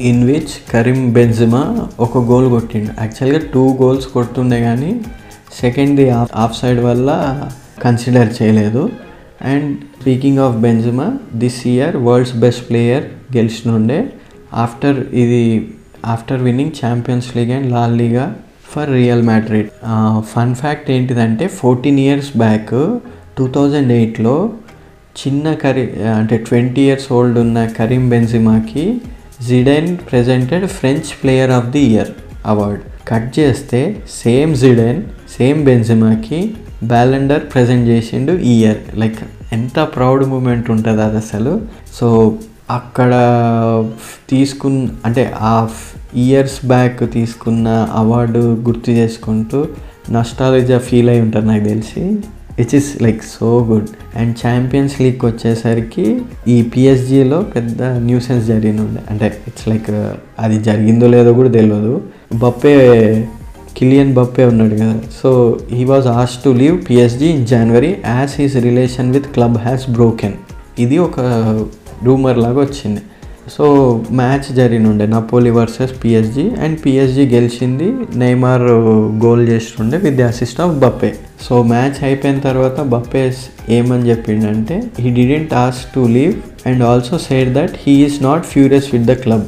[0.00, 1.62] ఇన్ విచ్ కరీం బెంజిమా
[2.00, 2.90] ఒక గోల్ కొట్టిండు.
[3.02, 4.90] యాక్చువల్గా టూ గోల్స్ కొడుతుండే కానీ
[5.60, 6.06] సెకండ్ది
[6.44, 7.10] ఆఫ్ సైడ్ వల్ల
[7.84, 8.82] కన్సిడర్ చేయలేదు.
[9.52, 11.06] And speaking of Benzema
[11.42, 13.04] this year world's best player
[13.36, 13.98] గెలిచినుండే.
[14.64, 15.42] After ఇది
[16.14, 18.26] after winning Champions League and La Liga
[18.72, 19.68] for Real Madrid
[20.32, 22.74] fun fact ఏంటిదంటే fourteen years back
[23.38, 24.36] two thousand ఎయిట్లో
[25.20, 25.84] చిన్న కరీ
[26.18, 28.84] అంటే ట్వంటీ ఇయర్స్ ఓల్డ్ ఉన్న Karim బెన్జిమాకి
[29.48, 32.10] Zidane presented French player of the year
[32.46, 32.82] award.
[33.08, 33.80] Cut చేస్తే
[34.22, 35.02] same Zidane
[35.36, 36.40] same బెన్జిమాకి
[36.84, 38.98] Ballon d'Or present చేసిండు ఈ ఇయర్.
[38.98, 39.20] లైక్
[39.52, 41.60] ఎంత ప్రౌడ్ మూమెంట్ ఉంటుంది అది అసలు.
[41.94, 42.38] సో
[42.70, 43.12] అక్కడ
[44.30, 45.68] తీసుకున్న అంటే ఆ
[46.16, 49.68] ఇయర్స్ బ్యాక్ తీసుకున్న అవార్డు గుర్తు చేసుకుంటూ
[50.10, 52.02] నష్టాలజా ఫీల్ అయి ఉంటారు నాకు తెలిసి.
[52.58, 53.88] Which is like so good
[54.20, 56.04] and Champions League వచ్చేసరికి
[56.54, 60.12] ఈ పిఎస్జిలో పెద్ద న్యూసెన్స్ జరిగింది ఉండే అంటే ఇట్స్ లైక్ uh,
[60.44, 61.94] అది జరిగిందో లేదో కూడా తెలియదు
[62.44, 62.74] బప్పే
[63.78, 64.94] కిలియన్ బప్పే ఉన్నాడు కదా.
[65.20, 65.30] So
[65.76, 70.36] he was as to leave PSG in January as his relation with club has broken
[70.84, 71.18] ఇది ఒక
[72.06, 73.02] రూమర్ లాగా వచ్చింది.
[73.54, 73.66] So
[74.12, 76.50] match జరిగినుండే Napoli versus PSG.
[76.64, 77.94] And PSG గెలిచింది.
[78.16, 78.62] నెయ్మార్
[79.24, 81.14] గోల్ చేస్తుండే with the assist of Mbappe.
[81.42, 83.36] So match అయిపోయిన తర్వాత Mbappe's
[83.70, 86.34] ఏమని చెప్పిండంటే he didn't ask to leave
[86.68, 89.46] and also said that he is not furious with the club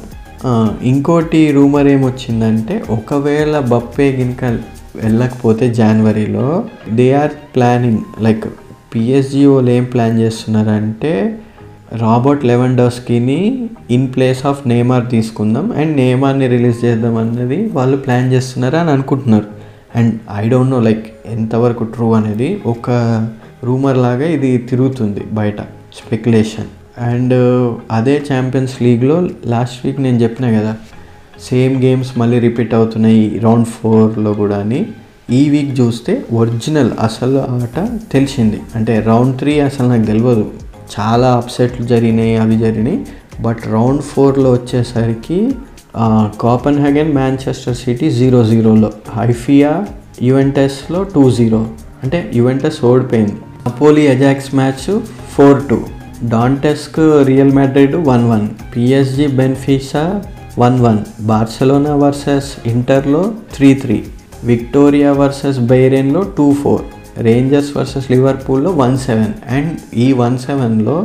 [0.83, 4.43] ఇంకోటి rumour ఏమొచ్చిందంటే ఒకవేళ బప్పే గినక
[4.95, 8.45] వెళ్ళకపోతే జనవరిలో they are planning like
[8.95, 11.39] PSG వాళ్ళు ఏం ప్లాన్ చేస్తున్నారంటే
[11.93, 15.71] రాబర్ట్ లెవెండర్స్కిని ఇన్ ప్లేస్ ఆఫ్ నేమార్ తీసుకుందాం.
[15.71, 19.45] అండ్ నేమార్ని రిలీజ్ చేద్దాం అన్నది వాళ్ళు ప్లాన్ చేస్తున్నారు అని అనుకుంటున్నారు.
[19.95, 22.61] And I don't know like ఎంతవరకు ట్రూ అనేది.
[22.65, 22.89] ఒక
[23.63, 25.61] రూమర్ లాగా ఇది తిరుగుతుంది బయట
[25.95, 26.65] స్పెక్యులేషన్.
[26.99, 30.75] అండ్ uh, అదే ఛాంపియన్స్ లీగ్లో లాస్ట్ వీక్ నేను చెప్పిన కదా
[31.49, 34.85] సేమ్ గేమ్స్ మళ్ళీ రిపీట్ అవుతున్నాయి రౌండ్ ఫోర్లో కూడా అని.
[35.31, 38.61] ఈ వీక్ చూస్తే ఒరిజినల్ అసలు ఆట తెలిసింది.
[38.75, 40.51] అంటే రౌండ్ త్రీ అసలు నాకు తెలియదు
[40.95, 42.99] చాలా అప్సెట్లు జరిగినాయి అవి జరిగినాయి.
[43.45, 45.39] బట్ రౌండ్ ఫోర్లో వచ్చేసరికి
[46.41, 49.71] Copenhagen Manchester City zero జీరోలో హైఫియా
[50.21, 51.61] యువెంటస్లో టూ జీరో
[52.03, 53.37] అంటే యువెంటస్ ఓడిపోయింది.
[53.65, 54.85] Napoli Ajax match
[55.33, 55.79] four two
[56.29, 56.99] డాంటెస్క్
[57.29, 60.05] Real Madrid one one PSG Benfica
[60.59, 63.21] one one Barcelona versus ఇంటర్లో
[63.55, 63.97] త్రీ త్రీ
[64.43, 66.83] విక్టోరియా వర్సెస్ బైరెన్లో టూ ఫోర్
[67.27, 69.71] రేంజర్స్ వర్సెస్ లివర్పూల్లో one seven and
[70.05, 70.97] ఈ one సెవెన్లో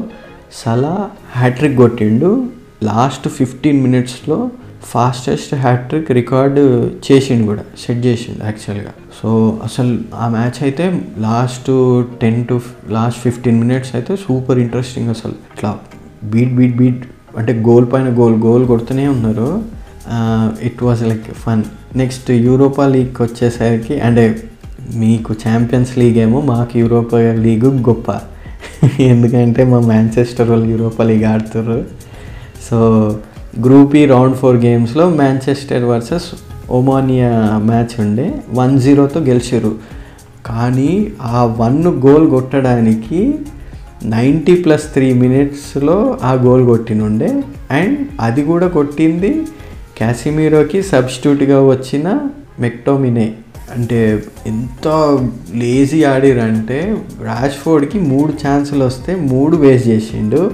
[0.63, 0.95] Salah
[1.37, 2.31] hattrick కొట్టిండు.
[2.83, 4.39] Last fifteen మినిట్స్లో
[4.93, 6.63] fastest hattrick record
[7.07, 7.63] చేసిండు కూడా.
[7.83, 9.29] Set చేసిండు యాక్చువల్గా సో
[9.65, 10.85] అసలు ఆ మ్యాచ్ అయితే
[11.19, 11.71] last
[12.23, 12.57] ten to
[12.89, 15.37] last fifteen minutes అయితే సూపర్ ఇంట్రెస్టింగ్ అసలు.
[15.55, 15.71] ఇట్లా
[16.25, 17.05] బీట్ బీట్ బీట్
[17.39, 19.49] అంటే గోల్ పైన గోల్ గోల్ కొడుతూనే ఉన్నారు.
[20.69, 21.63] It was like fun
[21.97, 24.25] next Europa League వచ్చేసరికి అంటే
[24.95, 28.21] మీకు ఛాంపియన్స్ లీగ్ ఏమో మాకు యూరోపా లీగ్ గొప్ప.
[29.01, 31.85] ఎందుకంటే మా మ్యాంచెస్టర్ వాళ్ళు యూరోపా లీగ్ ఆడుతారు
[32.71, 32.79] సో
[33.65, 36.25] గ్రూప్ ఈ రౌండ్ ఫోర్ గేమ్స్లో మ్యాంచెస్టర్ వర్సెస్
[36.71, 37.31] ఒమానియా
[37.65, 38.35] మ్యాచ్ ఉండే.
[38.55, 39.75] వన్ జీరోతో గెలిచారు
[40.47, 43.35] కానీ ఆ వన్ గోల్ కొట్టడానికి
[44.05, 47.43] నైంటీ ప్లస్ త్రీ మినిట్స్లో ఆ గోల్ కొట్టినుండే.
[47.71, 49.43] అండ్ అది కూడా కొట్టింది
[49.97, 52.21] క్యాసిమీరోకి సబ్స్టిట్యూట్గా వచ్చిన
[52.61, 53.33] మెక్టోమినే
[53.73, 54.89] అంటే ఎంత
[55.55, 56.79] లేజీ ఆడిరంటే
[57.23, 60.51] రాష్ఫోర్డ్కి మూడు ఛాన్సులు వస్తే మూడు వేస్ట్ చేసిండు.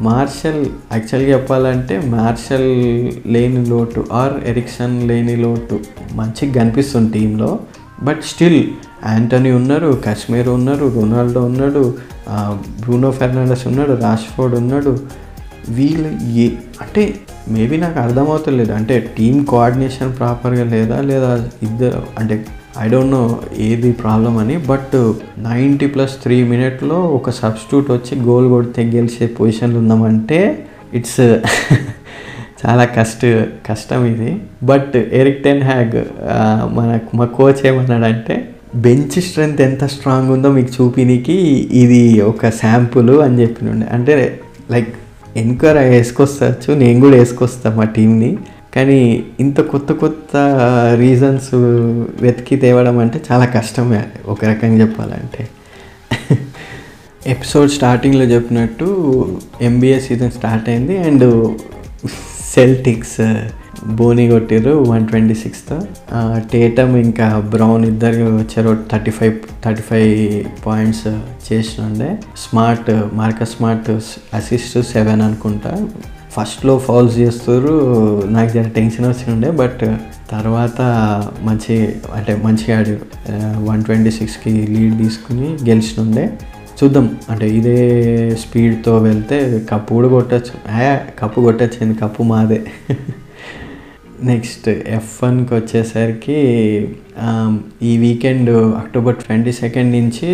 [0.00, 2.70] మార్షల్ యాక్చువల్గా చెప్పాలంటే మార్షల్
[3.32, 5.80] లేని లోటు ఆర్ ఎరిక్సన్ లేని లోటు
[6.12, 7.58] మంచిగా కనిపిస్తుంది టీంలో.
[8.02, 8.64] బట్ స్టిల్
[9.08, 11.94] యాంటనీ ఉన్నారు కాశ్మీర్ ఉన్నారు రొనాల్డో ఉన్నాడు
[12.80, 15.00] బ్రూనో ఫెర్నాండస్ ఉన్నాడు రాష్ఫోర్డ్ ఉన్నాడు.
[15.68, 16.48] వీళ్ళు ఏ
[16.82, 17.02] అంటే
[17.48, 18.72] మేబీ నాకు అర్థమవుతలేదు.
[18.72, 22.36] అంటే టీమ్ కోఆర్డినేషన్ ప్రాపర్గా లేదా లేదా ఇద్దరు అంటే
[22.78, 24.96] ఐ డోంట్ నో ఏది ప్రాబ్లం అని బట్
[25.38, 30.40] నైంటీ ప్లస్ త్రీ మినిట్లో ఒక సబ్స్టిట్యూట్ వచ్చి గోల్ కొడితే గెలిచే పొజిషన్లు ఉన్నామంటే
[30.94, 31.20] ఇట్స్
[32.60, 33.20] చాలా కష్ట
[33.70, 34.30] కష్టం ఇది.
[34.62, 35.96] బట్ ఎరిక్ టెన్ హ్యాగ్
[36.76, 41.36] మనకు మన మా కోచ్ ఏమన్నాడంటే బెంచ్ స్ట్రెంత్ ఎంత స్ట్రాంగ్ ఉందో మీకు చూపినికి
[41.82, 43.86] ఇది ఒక శాంపుల్ అని చెప్పినుండే.
[43.86, 44.88] అంటే లైక్
[45.36, 48.36] ఎన్క్వైరీ వేసుకొస్తచ్చు నేను కూడా వేసుకొస్తా మా టీంని
[48.76, 50.36] కానీ ఇంత కొత్త కొత్త
[50.98, 51.54] రీజన్స్
[52.22, 55.48] వెతికి తేవడం అంటే చాలా కష్టమే ఒక రకంగా చెప్పాలంటే.
[57.26, 58.86] ఎపిసోడ్ స్టార్టింగ్లో చెప్పినట్టు
[59.60, 61.58] ఎంబీఏ సీజన్ స్టార్ట్ అయింది అండ్
[62.54, 63.20] సెల్టిక్స్
[63.94, 65.82] బోని కొట్టిర్రు వన్ ట్వంటీ సిక్స్తో
[66.52, 71.06] టేటమ్ ఇంకా బ్రౌన్ ఇద్దరు వచ్చారు thirty five thirty five points
[71.52, 72.18] చేసినండే.
[72.36, 73.90] Smart మార్క స్మార్ట్
[74.34, 75.88] అసిస్ట్ సెవెన్ అనుకుంటా.
[76.30, 77.72] ఫస్ట్లో ఫాల్స్ చేస్తారు
[78.26, 79.80] నాకు జర టెన్షన్ వచ్చిండే బట్
[80.30, 80.80] తర్వాత
[81.42, 82.96] మంచి అంటే మంచిగా ఆడి
[83.64, 86.38] వన్ ట్వంటీ సిక్స్కి లీడ్ తీసుకుని గెలిచినుండే.
[86.84, 90.54] చూద్దాం అంటే ఇదే స్పీడ్తో వెళ్తే కప్పు కూడా కొట్టచ్చు.
[91.18, 92.64] కప్పు కొట్టచ్చింది కప్పు మాదే.
[94.30, 96.38] నెక్స్ట్ ఎఫ్ వన్కి వచ్చేసరికి
[97.26, 97.52] um,
[97.82, 98.50] ఈ వీకెండ్
[98.80, 100.30] అక్టోబర్ ట్వంటీ సెకండ్ నుంచి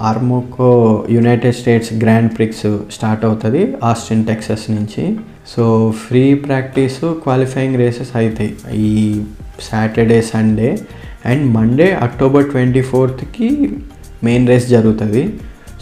[0.00, 0.68] Aramco
[1.16, 5.04] United States Grand Prix start అవుతుంది ఆస్టిన్ టెక్సస్ నుంచి.
[5.52, 5.64] So
[6.04, 8.52] free practice qualifying races అవుతాయి
[8.88, 8.92] ఈ
[9.68, 10.70] Saturday Sunday
[11.24, 13.48] and Monday October twenty ఫోర్త్కి
[14.24, 15.24] main race జరుగుతుంది.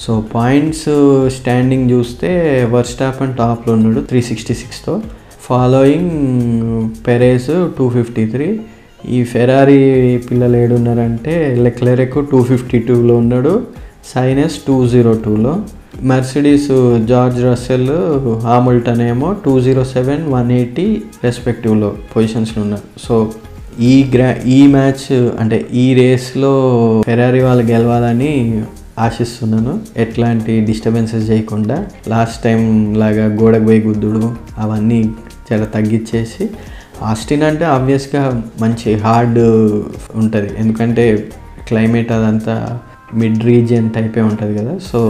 [0.05, 0.89] సో పాయింట్స్
[1.37, 2.31] స్టాండింగ్ చూస్తే
[2.75, 4.95] వర్స్టాపన్ టాప్లో ఉన్నాడు three sixty సిక్స్తో
[5.47, 6.15] following
[7.07, 8.49] Perez two fifty three
[9.09, 9.81] ఈ Ferrari
[10.19, 13.55] పిల్లలు ఏడున్నారంటే లెక్లెరెక్ టూ ఫిఫ్టీ టూలో ఉన్నాడు.
[14.15, 15.53] సైనస్ టూ జీరో టూలో
[16.03, 16.71] మెర్సిడీస్
[17.07, 17.91] జార్జ్ రసెల్
[18.47, 20.87] హామిల్టన్ ఏమో two zero seven one eighty
[21.25, 22.87] రెస్పెక్టివ్లో పొజిషన్స్లో ఉన్నారు.
[23.07, 23.15] సో
[23.81, 25.07] ఈ గ్రా ఈ మ్యాచ్
[25.41, 26.53] అంటే ఈ రేస్లో
[27.07, 28.33] ఫెరారీ వాళ్ళు గెలవాలని
[28.99, 29.73] ఆశిస్తున్నాను.
[29.97, 31.77] ఎట్లాంటి డిస్టర్బెన్సెస్ చేయకుండా
[32.09, 32.61] లాస్ట్ టైం
[32.99, 34.25] లాగా గోడకు పోయి గుద్దుడు
[34.59, 35.01] అవన్నీ
[35.55, 36.45] చాలా తగ్గించేసి
[37.03, 39.39] ఆస్టిన్ అంటే ఆబ్వియస్గా మంచి హార్డ్
[40.15, 40.51] ఉంటుంది.
[40.59, 41.05] ఎందుకంటే
[41.69, 42.79] క్లైమేట్ అదంతా
[43.15, 44.79] మిడ్ రీజియన్ టైపే ఉంటుంది కదా.
[44.93, 45.01] సో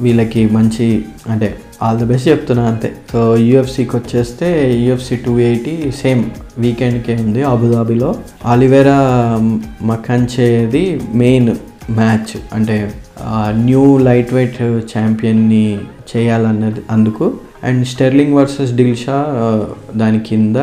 [0.00, 0.86] వీళ్ళకి మంచి
[1.30, 1.48] అంటే
[1.82, 2.92] ఆల్ ద బెస్ట్ చెప్తున్నా అంతే.
[3.12, 4.48] సో యూఎఫ్సీకి వచ్చేస్తే
[4.84, 6.24] యూఎఫ్సీ టూ ఎయిటీ సేమ్
[6.58, 8.10] వీకెండ్కే ఉంది అబుదాబిలో.
[8.44, 8.98] ఆలివేరా
[9.82, 11.50] మకంచేది మెయిన్
[11.90, 12.34] మ్యాచ్.
[12.52, 12.92] అంటే
[13.52, 14.62] న్యూ లైట్ వెయిట్
[14.94, 15.78] ఛాంపియన్ని
[16.16, 17.26] చేయాలన్నది అందుకు
[17.66, 19.18] అండ్ స్టెర్లింగ్ వర్సెస్ డిల్షా
[19.96, 20.56] దాని కింద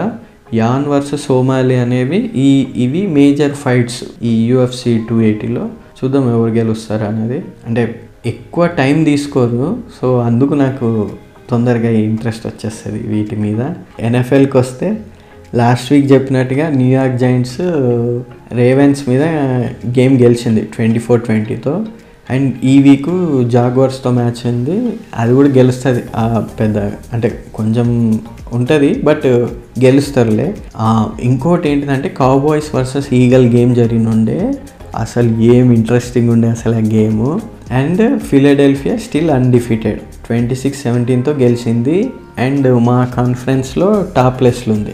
[0.54, 2.50] యాన్ వర్సెస్ సోమాలి అనేవి ఈ
[2.86, 5.64] ఇవి మేజర్ ఫైట్స్ ఈ యూఎఫ్సి టూ ఎయిటీలో.
[5.98, 7.40] చూద్దాం ఎవరు గెలుస్తారు అనేది.
[7.68, 7.84] అంటే
[8.26, 10.88] ఎక్కువ టైం తీసుకోరు సో అందుకు నాకు
[11.50, 13.62] తొందరగా ఇంట్రెస్ట్ వచ్చేస్తుంది వీటి మీద.
[14.00, 14.88] ఎన్ఎఫ్ఎల్కి వస్తే
[15.56, 17.60] లాస్ట్ వీక్ చెప్పినట్టుగా న్యూయార్క్ జైంట్స్
[18.62, 19.24] రేవెన్స్ మీద
[19.98, 21.74] గేమ్ గెలిచింది ట్వంటీ ఫోర్ ట్వంటీతో.
[22.30, 24.78] అండ్ ఈ వీక్ జాగ్వర్స్తో మ్యాచ్ అయింది.
[25.16, 26.04] అది కూడా గెలుస్తుంది
[26.60, 26.78] పెద్ద
[27.14, 27.88] అంటే కొంచెం
[28.54, 29.28] ఉంటుంది బట్
[29.84, 30.56] గెలుస్తారులే.
[31.22, 34.54] ఇంకోటి ఏంటిదంటే కౌబాయ్స్ వర్సెస్ ఈగల్ గేమ్ జరిగినుండే
[34.98, 37.40] అసలు ఏం ఇంట్రెస్టింగ్ ఉండే అసలు ఆ game
[37.74, 41.98] and Philadelphia still undefeated twenty six సెవెంటీన్తో గెలిచింది.
[42.38, 44.94] అండ్ మా కాన్ఫరెన్స్లో టాప్ ప్లేస్లో ఉంది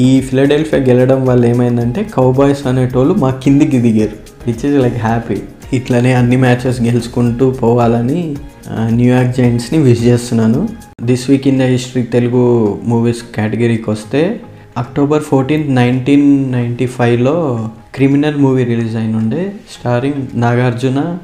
[0.00, 4.16] ఈ ఫిలడెల్ఫియా గెలడం వల్ల ఏమైందంటే కౌబాయ్స్ అనేటోళ్ళు మా కిందికి దిగారు.
[4.46, 5.36] విచ్ ఇస్ లైక్ హ్యాపీ
[5.72, 8.36] ఇట్లనే అన్ని మ్యాచెస్ గెలుచుకుంటూ పోవాలని
[8.70, 10.68] న్యూయార్క్ జైంట్స్ని విష్ చేస్తున్నాను.
[11.02, 14.40] This week in the history Telugu movies కేటగిరీకి వస్తే
[14.78, 21.18] అక్టోబర్ ఫోర్టీన్త్ నైన్టీన్ నైంటీ ఫైవ్లో క్రిమినల్ మూవీ రిలీజ్ అయిన ఉండే starring Nagarjuna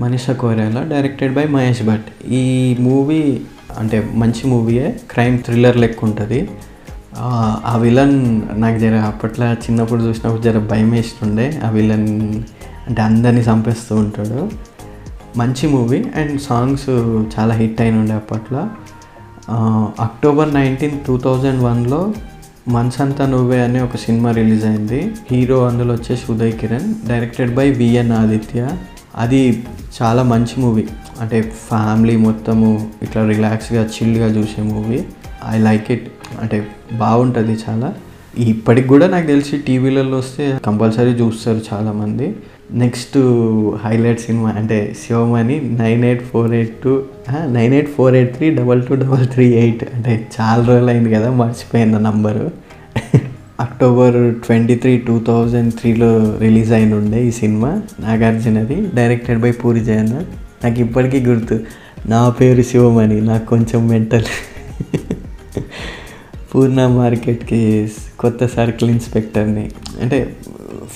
[0.00, 2.32] Manisha Koirala directed by Mahesh Bhatt.
[2.32, 3.40] ఈ మూవీ
[3.78, 6.48] అంటే మంచి మూవీయే క్రైమ్ థ్రిల్లర్ లెక్క ఉంటుంది.
[7.18, 12.42] ఆ, ఆ విలన్ నాకు జర అప్పట్లో చిన్నప్పుడు చూసినప్పుడు జర భయం వేస్తుండే ఆ విలన్
[12.90, 14.50] అంటే అందరినీ చంపేస్తూ ఉంటాడు.
[15.36, 16.88] మంచి మూవీ అండ్ సాంగ్స్
[17.38, 18.66] చాలా హిట్ అయిన ఉండే అప్పట్లో.
[20.00, 22.14] అక్టోబర్ నైన్టీన్ టూ థౌజండ్ వన్లో
[22.68, 25.14] మన్సంతా నువ్వే అనే ఒక సినిమా రిలీజ్ అయింది.
[25.30, 28.68] హీరో అందులో వచ్చేసి Uday Kiran directed by VN Aditya.
[29.16, 29.64] అది
[30.02, 30.86] చాలా మంచి మూవీ.
[31.20, 35.04] అంటే ఫ్యామిలీ మొత్తము ఇట్లా రిలాక్స్గా చిల్గా చూసే మూవీ.
[35.48, 36.12] I like it.
[36.40, 37.94] అంటే బాగుంటుంది చాలా.
[38.38, 42.36] ఇప్పటికి కూడా నాకు తెలిసి టీవీలలో వస్తే కంపల్సరీ చూస్తారు చాలామంది.
[42.72, 43.18] నెక్స్ట్
[43.84, 47.02] హైలైట్ సినిమా అంటే Sivamani nine eight four eight two
[47.46, 51.30] nine eight four eight three double two double three eight అంటే చాలా రోజులు అయింది కదా
[51.30, 52.50] మర్చిపోయింది number.
[53.60, 59.80] October twenty three two thousand త్రీలో రిలీజ్ అయిన ఉండే ఈ సినిమా నాగార్జునది డైరెక్టెడ్ బై పూరి
[59.80, 60.26] జగన్నాథ్.
[60.64, 61.60] నాకు ఇప్పటికీ గుర్తు
[62.06, 64.24] నా పేరు శివమణి నాకు కొంచెం మెంటల్
[66.54, 67.88] పూర్ణ మార్కెట్కి
[68.20, 69.70] కొత్త సర్కిల్ ఇన్స్పెక్టర్ని
[70.02, 70.36] అంటే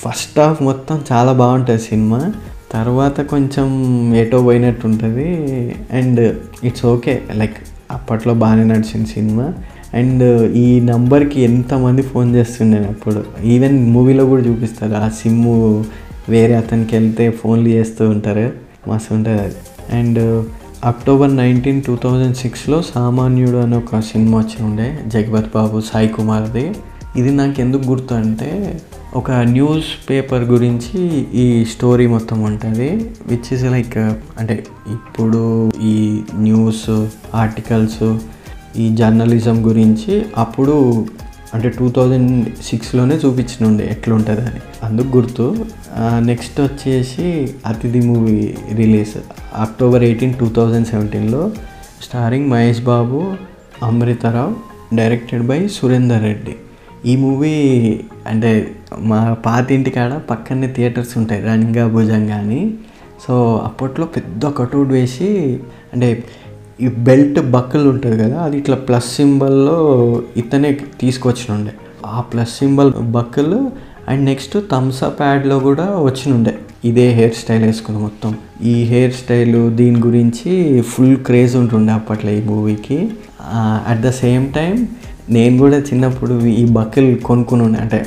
[0.04, 2.32] ఫస్ట్ హాఫ్ మొత్తం చాలా బాగుంటుంది సినిమా.
[2.72, 3.66] తర్వాత కొంచెం
[4.14, 5.28] ఏటో పోయినట్టు ఉంటుంది.
[5.92, 7.56] అండ్ ఇట్స్ ఓకే లైక్
[7.90, 9.52] అప్పట్లో బాగానే నడిచిన సినిమా.
[9.94, 13.24] అండ్ ఈ నంబర్కి ఎంతమంది ఫోన్ చేస్తుండే అప్పుడు.
[13.44, 14.94] ఈవెన్ మూవీలో కూడా చూపిస్తారు.
[14.94, 15.84] ఆ సిమ్
[16.28, 18.50] వేరే అతనికి వెళ్తే ఫోన్లు చేస్తూ ఉంటారు.
[18.88, 19.54] మస్తు ఉంటుంది అది.
[19.92, 20.44] And
[20.84, 26.72] October nineteen two thousand సిక్స్లో సామాన్యుడు అని ఒక సినిమా వచ్చి ఉండే జగపత్ బాబు సాయి కుమార్ది.
[27.16, 28.80] ఇది నాకు ఎందుకు గుర్తు అంటే
[29.18, 31.00] ఒక న్యూస్ పేపర్ గురించి
[31.42, 32.88] ఈ స్టోరీ మొత్తం ఉంటుంది
[33.26, 33.96] విచ్ ఇస్ లైక్
[34.40, 34.54] అంటే
[34.94, 35.42] ఇప్పుడు
[35.82, 36.86] ఈ న్యూస్
[37.34, 38.02] ఆర్టికల్స్
[38.76, 40.74] ఈ జర్నలిజం గురించి అప్పుడు
[41.54, 45.46] అంటే టూ థౌజండ్ సిక్స్లోనే చూపించనుండే ఎట్లుంటుంది అని అందుకు గుర్తు
[46.30, 47.28] నెక్స్ట్ వచ్చేసి
[47.66, 48.36] Athidhi movie
[48.74, 49.16] release
[49.54, 51.42] October eighteen two thousand సెవెంటీన్లో
[52.02, 53.20] starring Mahesh Babu
[53.82, 54.54] Amrita Rao
[54.96, 56.54] directed by Surender Reddy.
[57.06, 57.56] ఈ మూవీ
[58.26, 58.50] అంటే
[58.98, 62.74] మా పాత ఇంటికాడ పక్కనే థియేటర్స్ ఉంటాయి రణింగ భుజంగా అని.
[63.28, 65.60] సో అప్పట్లో పెద్ద కటౌట్ వేసి
[65.92, 66.24] అంటే
[66.80, 69.78] ఈ బెల్ట్ బక్కలు ఉంటుంది కదా అది ఇట్లా ప్లస్ సింబల్లో
[70.36, 71.72] ఇతనే తీసుకొచ్చినుండే.
[72.06, 73.70] ఆ ప్లస్ సింబల్ బక్కలు
[74.08, 76.54] అండ్ నెక్స్ట్ థమ్స్ అప్ యాడ్లో కూడా వచ్చినుండే.
[76.84, 78.36] ఇదే హెయిర్ స్టైల్ వేసుకుంది మొత్తం.
[78.62, 82.98] ఈ హెయిర్ స్టైల్ దీని గురించి ఫుల్ క్రేజ్ ఉంటుండే అప్పట్లో ఈ మూవీకి.
[83.88, 84.88] అట్ ద సేమ్ టైం
[85.30, 88.06] నేను కూడా చిన్నప్పుడు ఈ బకెల్ కొనుక్కుని ఉండే అంటే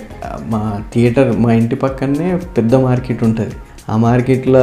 [0.49, 3.51] మా థియేటర్ మా ఇంటి పక్కనే పెద్ద మార్కెట్ ఉంటుంది.
[3.89, 4.59] ఆ మార్కెట్లో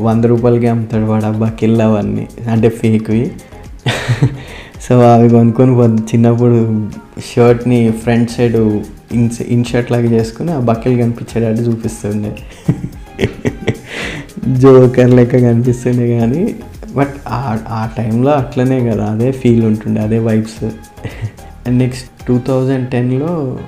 [0.00, 3.30] వంద రూపాయలకి అమ్ముతాడు వాడు ఆ బకిల్ అవన్నీ అంటే ఫేక్వి.
[4.88, 6.82] సో అవి కొనుక్కొని చిన్నప్పుడు
[7.34, 12.32] షర్ట్ని front side in in shirt లాగా చేసుకుని ఆ బకెల్ కనిపించేటట్టు చూపిస్తుండే.
[14.62, 16.54] జోకర్ లెక్క కనిపిస్తుండే కానీ
[16.94, 20.64] బట్ ఆ ఆ టైంలో అట్లనే కదా అదే ఫీల్ ఉంటుండే అదే vibes.
[21.66, 23.58] And next two thousand టెన్లో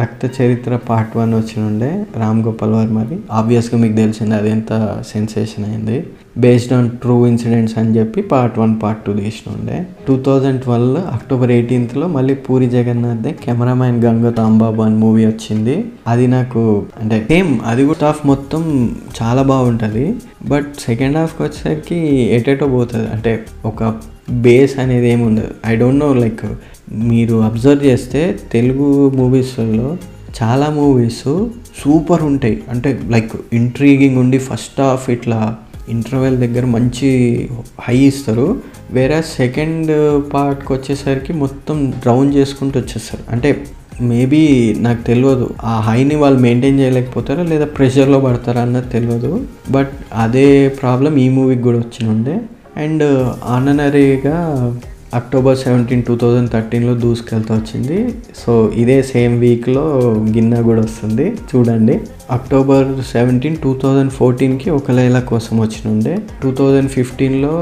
[0.00, 3.18] రక్త చరిత్ర పార్ట్ వన్ వచ్చినుండే రామ్ గోపాల్ వర్మది.
[3.32, 6.06] ఆబ్వియస్గా మీకు తెలిసింది అది ఎంత సెన్సేషన్ అయింది.
[6.38, 9.86] బేస్డ్ ఆన్ ట్రూ ఇన్సిడెంట్స్ అని చెప్పి పార్ట్ వన్ పార్ట్ టూ తీసినుండే.
[10.08, 15.84] టూ థౌజండ్ ట్వెల్వ్ అక్టోబర్ ఎయిటీన్త్లో మళ్ళీ పూరి జగన్నాథ్ కెమెరామ్యాన్ గంగో తాంబాబు అని మూవీ వచ్చింది.
[16.06, 20.14] అది నాకు అంటే సేమ్ అది కూడా హాఫ్ మొత్తం చాలా బాగుంటుంది.
[20.48, 21.96] బట్ సెకండ్ హాఫ్కి వచ్చేసరికి
[22.36, 23.08] ఎటేటో పోతుంది.
[23.08, 23.94] అంటే ఒక
[24.30, 25.48] బేస్ అనేది ఏమి ఉండదు.
[25.66, 26.46] ఐ డోంట్ నో లైక్
[26.92, 29.96] మీరు అబ్జర్వ్ చేస్తే తెలుగు మూవీస్లో
[30.42, 31.48] చాలా మూవీస్
[31.82, 32.62] సూపర్ ఉంటాయి.
[32.70, 35.56] అంటే లైక్ ఇంట్రీగింగ్ ఉండి ఫస్ట్ హాఫ్ ఇట్లా
[35.88, 37.10] ఇంటర్వెల్ దగ్గర మంచి
[37.80, 38.58] హై ఇస్తారు.
[38.90, 39.92] వేరే సెకండ్
[40.34, 43.32] పార్ట్కి వచ్చేసరికి మొత్తం డ్రౌన్ చేసుకుంటూ వచ్చేస్తారు.
[43.32, 43.64] అంటే
[44.00, 49.46] మేబీ నాకు తెలియదు ఆ హైని వాళ్ళు మెయింటైన్ చేయలేకపోతారా లేదా ప్రెషర్లో పడతారా అన్నది తెలియదు.
[49.70, 52.40] బట్ అదే ప్రాబ్లం ఈ మూవీకి కూడా వచ్చినుండే
[52.76, 53.04] అండ్
[53.44, 54.36] ఆననరీగా
[55.14, 58.14] అక్టోబర్ సెవెంటీన్ టూ థౌజండ్ థర్టీన్లో దూసుకెళ్తా వచ్చింది.
[58.46, 59.84] సో ఇదే సేమ్ వీక్లో
[60.34, 61.26] గిన్నె కూడా వస్తుంది.
[61.50, 62.00] చూడండి.
[62.30, 66.18] అక్టోబర్ సెవెంటీన్ టూ థౌజండ్ ఫోర్టీన్కి ఒక లైలా కోసం వచ్చినుండే.
[66.42, 67.54] టూ థౌజండ్ ఫిఫ్టీన్లో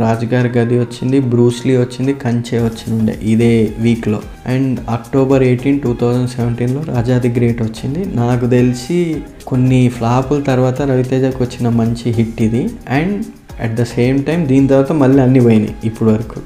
[0.00, 4.20] రాజుగారి గది వచ్చింది బ్రూస్లీ వచ్చింది కంచే వచ్చినుండే ఇదే వీక్లో.
[4.46, 8.16] And October eighteen two thousand సెవెంటీన్లో రాజాది గ్రేట్ వచ్చింది.
[8.16, 12.68] నాకు తెలిసి కొన్ని ఫ్లాపుల తర్వాత రవితేజకు వచ్చిన మంచి హిట్ ఇది.
[12.88, 13.24] And
[13.64, 16.38] at the same time దీని తర్వాత మళ్ళీ అన్నీ పోయినాయి ఇప్పుడు వరకు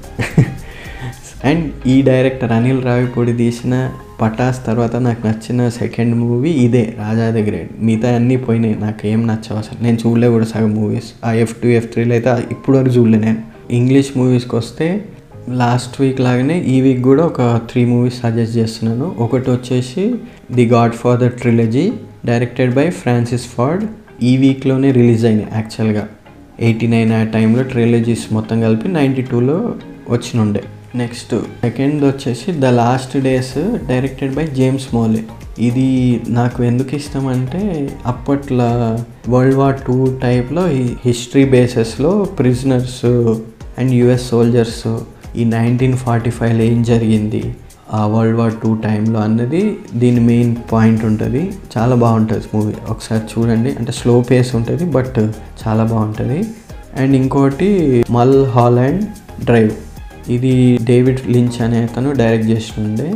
[1.50, 3.74] అండ్ ఈ డైరెక్టర్ అనిల్ రావిపూడి తీసిన
[4.20, 7.72] పటాస్ తర్వాత నాకు నచ్చిన సెకండ్ మూవీ ఇదే రాజా ద గ్రేట్.
[7.86, 9.78] మిగతా అన్నీ పోయినాయి నాకు ఏం నచ్చవు అసలు.
[9.86, 13.40] నేను చూడలే కూడా సగం మూవీస్ ఆ ఎఫ్ టూ ఎఫ్ త్రీలో అయితే ఇప్పుడు వరకు చూడలే నేను.
[13.78, 14.86] ఇంగ్లీష్ మూవీస్కి వస్తే
[15.62, 19.08] లాస్ట్ వీక్ లాగానే ఈ వీక్ కూడా ఒక త్రీ మూవీస్ సజెస్ట్ చేస్తున్నాను.
[19.24, 20.04] ఒకటి వచ్చేసి
[20.58, 21.86] the God father trilogy
[22.30, 23.84] directed by Francis Ford
[24.30, 26.04] ఈ వీక్లోనే రిలీజ్ అయినాయి యాక్చువల్గా
[26.60, 29.74] ఎయిటీ నైన్ ఆ టైంలో ట్రైలజీస్ మొత్తం కలిపి నైంటీ టూలో
[30.08, 30.62] వచ్చినుండే.
[30.96, 35.22] నెక్స్ట్ సెకండ్ వచ్చేసి the last days directed by James మోలే.
[35.58, 38.98] ఇది నాకు ఎందుకు ఇష్టం అంటే అప్పట్లో
[39.28, 40.66] వరల్డ్ వార్ టూ టైప్లో
[41.04, 43.04] హిస్టరీ బేసెస్లో ప్రిజనర్స్
[43.78, 44.98] అండ్ యుఎస్ సోల్జర్స్
[45.36, 47.42] ఈ నైన్టీన్ ఫార్టీ ఫైవ్లో ఏం జరిగింది?
[47.98, 49.62] ఆ వరల్డ్ వార్ టూ టైంలో అన్నది
[50.02, 51.42] దీని మెయిన్ పాయింట్ ఉంటుంది.
[51.76, 53.72] చాలా బాగుంటుంది మూవీ ఒకసారి చూడండి.
[53.78, 55.18] అంటే స్లో పేస్ ఉంటుంది బట్
[55.62, 56.38] చాలా బాగుంటుంది.
[57.00, 57.70] అండ్ ఇంకోటి
[58.18, 59.02] మల్ హాలాండ్
[59.48, 59.72] డ్రైవ్
[60.34, 60.52] ఇది
[60.90, 63.08] డేవిడ్ లించ్ అనే అతను డైరెక్ట్ చేస్తుండే.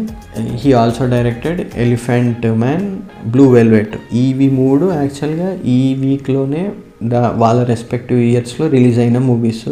[0.62, 2.86] He also directed Elephant Man
[3.34, 3.94] Blue Velvet
[4.24, 6.64] ఇవి మూడు యాక్చువల్గా ఈ వీక్లోనే
[7.12, 9.66] ద వాళ్ళ రెస్పెక్టివ్ ఇయర్స్లో రిలీజ్ అయిన movies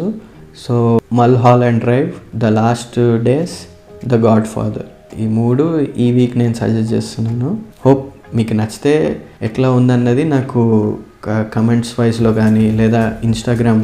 [0.65, 0.75] so
[1.69, 2.09] Mulholland Drive
[2.43, 3.55] the last days
[4.13, 4.87] the God father
[5.23, 5.63] ఈ మూడు
[6.05, 7.49] ఈ వీక్ నేను సజెస్ట్ చేస్తున్నాను.
[7.85, 8.03] హోప్
[8.37, 8.93] మీకు నచ్చితే
[9.47, 10.61] ఎట్లా ఉందన్నది నాకు
[11.55, 13.81] కమెంట్స్ వైజ్లో కానీ లేదా Instagram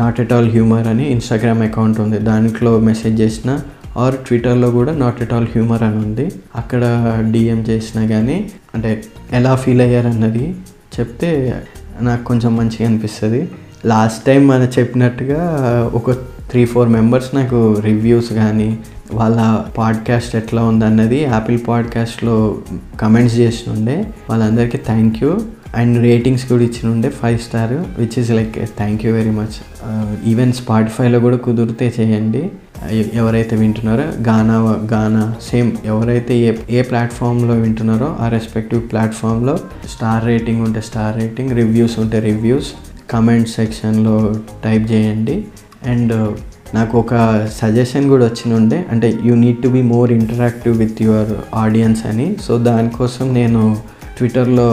[0.00, 2.18] not at all humour అని ఇన్స్టాగ్రామ్ అకౌంట్ ఉంది.
[2.30, 3.50] దాంట్లో మెసేజ్ చేసిన
[4.02, 6.26] ఆర్ ట్విట్టర్లో కూడా నాట్ ఎట్ ఆల్ హ్యూమర్ అని ఉంది.
[6.56, 6.82] అక్కడ
[7.32, 8.36] డిఎం చేసినా కానీ
[8.74, 8.90] అంటే
[9.38, 10.44] ఎలా ఫీల్ అయ్యారన్నది
[10.98, 11.30] చెప్తే
[12.08, 13.40] నాకు కొంచెం మంచిగా అనిపిస్తుంది.
[13.92, 15.40] లాస్ట్ టైం మనం చెప్పినట్టుగా
[15.94, 16.10] ఒక
[16.50, 18.70] త్రీ ఫోర్ మెంబర్స్ నాకు రివ్యూస్ కానీ
[19.12, 22.58] వాళ్ళ పాడ్కాస్ట్ ఎట్లా ఉందన్నది యాపిల్ పాడ్కాస్ట్లో
[23.00, 25.38] కమెంట్స్ చేసి ఉండే వాళ్ళందరికీ థ్యాంక్ యూ.
[25.76, 29.56] అండ్ రేటింగ్స్ కూడా ఇచ్చిన ఉండే five star which is like thank you very much
[30.26, 32.50] even స్పాటిఫైలో కూడా కుదిరితే చేయండి.
[33.14, 34.54] ఎవరైతే వింటున్నారో గానా
[34.92, 39.58] గానా సేమ్ ఎవరైతే ఏ ఏ ప్లాట్ఫామ్లో వింటున్నారో ఆ రెస్పెక్టివ్ ప్లాట్ఫామ్లో
[39.88, 42.72] స్టార్ రేటింగ్ ఉంటే స్టార్ రేటింగ్ రివ్యూస్ ఉంటే రివ్యూస్
[43.10, 44.34] కమెంట్ సెక్షన్లో
[44.64, 45.44] టైప్ చేయండి.
[45.86, 46.30] అండ్ uh,
[46.74, 47.14] నాకు ఒక
[47.60, 52.36] సజెషన్ కూడా వచ్చినుండే అంటే you need to be more interactive with your audience అని.
[52.46, 53.62] సో దానికోసం నేను
[54.18, 54.68] ట్విట్టర్లో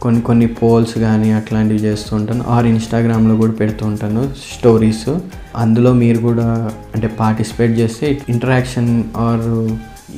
[0.00, 2.44] కొన్ని కొన్ని పోల్స్ కానీ అట్లాంటివి చేస్తూ ఉంటాను.
[2.54, 5.08] ఆర్ ఇన్స్టాగ్రామ్లో కూడా పెడుతూ ఉంటాను స్టోరీస్
[5.56, 6.48] అందులో మీరు కూడా
[6.94, 9.48] అంటే పార్టిసిపేట్ చేస్తే ఇంటరాక్షన్ ఆర్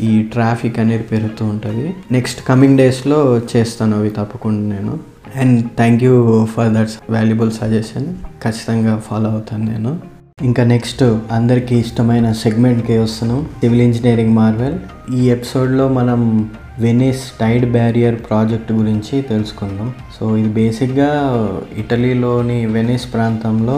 [0.00, 1.86] ఈ ట్రాఫిక్ అనేది పెరుగుతూ ఉంటుంది.
[2.12, 4.94] నెక్స్ట్ కమింగ్ డేస్లో చేస్తాను అవి తప్పకుండా నేను.
[5.36, 8.08] And thank you for that's valuable suggestion
[8.44, 9.92] ఖచ్చితంగా ఫాలో అవుతాను నేను.
[10.48, 11.02] ఇంకా నెక్స్ట్
[11.36, 13.40] అందరికీ ఇష్టమైన సెగ్మెంట్కి వస్తున్నాం.
[13.62, 14.76] సివిల్ ఇంజనీరింగ్ మార్వెల్
[15.16, 16.20] ఈ ఎపిసోడ్లో మనం
[16.84, 19.88] వెనిస్ టైడ్ బ్యారియర్ ప్రాజెక్ట్ గురించి తెలుసుకుందాం.
[20.16, 21.10] సో ఇది బేసిక్గా
[21.82, 23.76] ఇటలీలోని వెనిస్ ప్రాంతంలో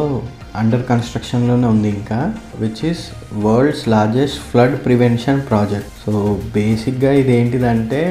[0.60, 2.18] అండర్ కన్స్ట్రక్షన్లోనే ఉంది ఇంకా
[2.60, 3.02] which is
[3.46, 6.12] world's largest flood prevention project so
[6.56, 8.02] బేసిక్గా ఇది ఏంటిదంటే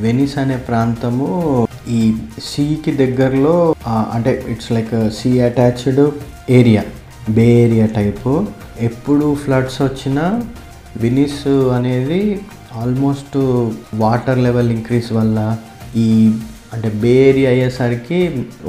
[0.00, 1.28] వెనిస్ అనే ప్రాంతము
[1.98, 2.00] ఈ
[2.48, 3.54] సీకి దగ్గరలో
[4.14, 6.02] అంటే it's like sea attached
[6.50, 6.84] area
[7.30, 8.30] bay area type.
[8.88, 10.24] ఎప్పుడు ఫ్లడ్స్ వచ్చినా
[11.02, 11.44] వినిస్
[11.76, 12.22] అనేది
[12.80, 13.36] ఆల్మోస్ట్
[14.02, 15.38] వాటర్ లెవెల్ ఇంక్రీస్ వల్ల
[16.04, 16.08] ఈ
[16.74, 18.18] అంటే బే ఏరియా అయ్యేసరికి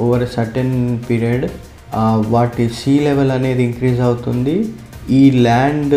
[0.04, 0.74] ఓవర్ సర్టెన్
[1.08, 1.46] పీరియడ్
[2.34, 4.56] వాటి సీ లెవెల్ అనేది ఇంక్రీజ్ అవుతుంది.
[5.18, 5.96] ఈ ల్యాండ్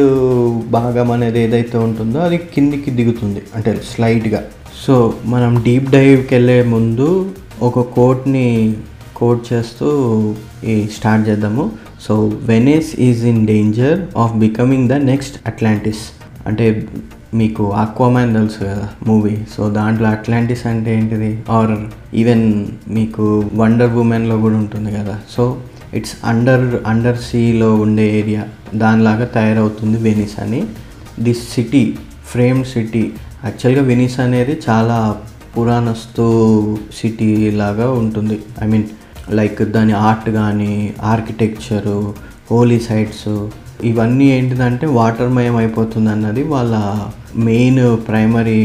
[0.78, 4.42] భాగం అనేది ఏదైతే ఉంటుందో అది కిందికి దిగుతుంది అంటే స్లైడ్గా.
[4.86, 4.96] సో
[5.34, 7.10] మనం డీప్ డైవ్కి వెళ్ళే ముందు
[7.68, 8.76] ఒక కోట్ని
[9.16, 9.88] కోట్ చేస్తూ
[10.72, 11.72] ఈ స్టార్ట్ చేద్దాము.
[12.06, 12.14] So
[12.52, 16.04] Venice is in danger of becoming the next Atlantis
[16.50, 16.66] అంటే
[17.40, 21.32] మీకు ఆక్వామ్యాన్ తెలుసు కదా మూవీ సో దాంట్లో అట్లాంటిస్ అంటే ఏంటిది?
[21.50, 21.74] ఆర్
[22.22, 22.46] ఈవెన్
[22.98, 23.24] మీకు
[23.62, 25.16] వండర్ ఉమెన్లో కూడా ఉంటుంది కదా.
[25.36, 25.44] సో
[25.98, 28.44] ఇట్స్ అండర్ అండర్ సీలో ఉండే ఏరియా
[28.76, 30.62] దానిలాగా తయారవుతుంది వెనిస్ అని.
[31.26, 31.84] దిస్ సిటీ
[32.32, 33.04] ఫ్రేమ్ సిటీ
[33.46, 34.98] యాక్చువల్గా వెనిస్ అనేది చాలా
[35.58, 36.26] పురాణస్తు
[37.00, 37.30] సిటీ
[37.62, 38.40] లాగా ఉంటుంది.
[38.64, 38.88] ఐ మీన్
[39.40, 40.74] లైక్ దాని ఆర్ట్ కానీ
[41.14, 42.00] ఆర్కిటెక్చరు
[42.50, 43.30] హోలీ సైట్స్
[43.90, 46.76] ఇవన్నీ ఏంటిదంటే వాటర్మయం అయిపోతుంది అన్నది వాళ్ళ
[47.48, 48.62] మెయిన్ ప్రైమరీ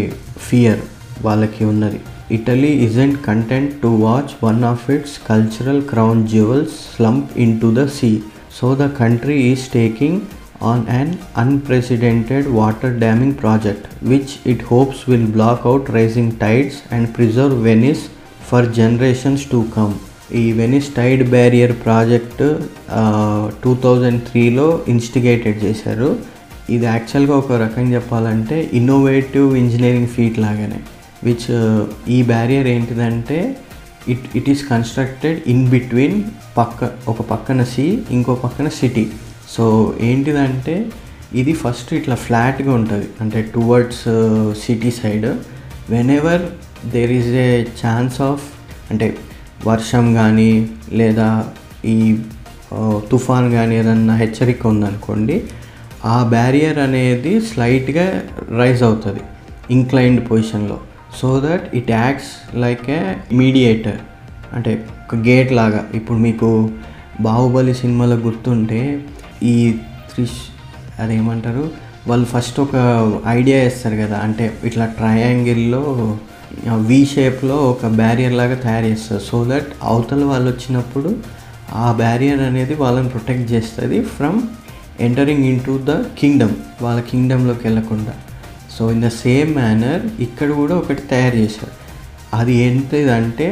[0.48, 0.82] ఫియర్
[1.24, 2.00] వాళ్ళకి ఉన్నది
[2.36, 7.84] Italy isn't content to watch one of its cultural crown jewels slump in to the
[7.98, 8.12] sea
[8.60, 10.20] so the country is taking
[10.62, 17.12] on an unprecedented water damming project, which it hopes will block out rising tides and
[17.12, 18.08] preserve Venice
[18.40, 19.94] for generations to come.
[20.41, 22.43] ఈ Venice tide barrier project
[23.62, 26.09] two thousand త్రీలో instigated చేశారు.
[26.74, 30.78] ఇది యాక్చువల్గా ఒక రకంగా చెప్పాలంటే innovative engineering feat లాగానే
[31.26, 31.47] which
[32.09, 33.39] ఈ బ్యారియర్ ఏంటిదంటే
[34.12, 36.16] it it is constructed in between
[36.59, 39.05] పక్క ఒక పక్కన సీ ఇంకో పక్కన సిటీ
[39.55, 39.64] సో
[40.09, 40.76] ఏంటిదంటే
[41.41, 44.07] ఇది ఫస్ట్ ఇట్లా ఫ్లాట్గా ఉంటుంది అంటే towards
[44.64, 45.28] city side
[46.11, 46.43] whenever
[46.95, 47.51] there is a
[47.83, 48.45] chance of
[48.91, 49.07] అంటే
[49.66, 51.28] వర్షం కానీ లేదా
[51.84, 51.96] ఈ
[53.10, 55.36] తుఫాన్ కానీ ఏదన్నా హెచ్చరిక ఉందనుకోండి
[56.04, 58.06] ఆ బ్యారియర్ అనేది స్లైట్గా
[58.58, 59.20] రైజ్ అవుతుంది
[59.70, 60.78] ఇంక్లైన్డ్ పొజిషన్లో
[61.20, 63.02] so that it acts like a
[63.32, 64.00] mediator
[64.54, 65.84] అంటే ఒక గేట్ లాగా.
[65.94, 66.70] ఇప్పుడు మీకు
[67.20, 68.80] బాహుబలి సినిమాలో గుర్తుంటే
[69.42, 69.54] ఈ
[70.14, 70.40] త్రిష్
[71.00, 71.64] అదేమంటారు?
[72.06, 72.76] వాళ్ళు ఫస్ట్ ఒక
[73.28, 74.18] ఐడియా వేస్తారు కదా.
[74.18, 75.82] అంటే ఇట్లా ట్రయాంగిల్లో
[76.88, 79.22] వి షేప్లో ఒక బ్యారియర్ లాగా తయారు చేస్తారు.
[79.30, 81.11] సో దట్ అవతల వాళ్ళు వచ్చినప్పుడు
[81.84, 84.38] ఆ బ్యారియర్ అనేది వాళ్ళని ప్రొటెక్ట్ చేస్తుంది from
[85.07, 88.14] entering in to the kingdom వాళ్ళ కింగ్డమ్లోకి వెళ్ళకుండా.
[88.74, 91.74] So in the same manner ఇక్కడ కూడా ఒకటి తయారు చేశారు.
[92.38, 93.48] అది ఏంటిదంటే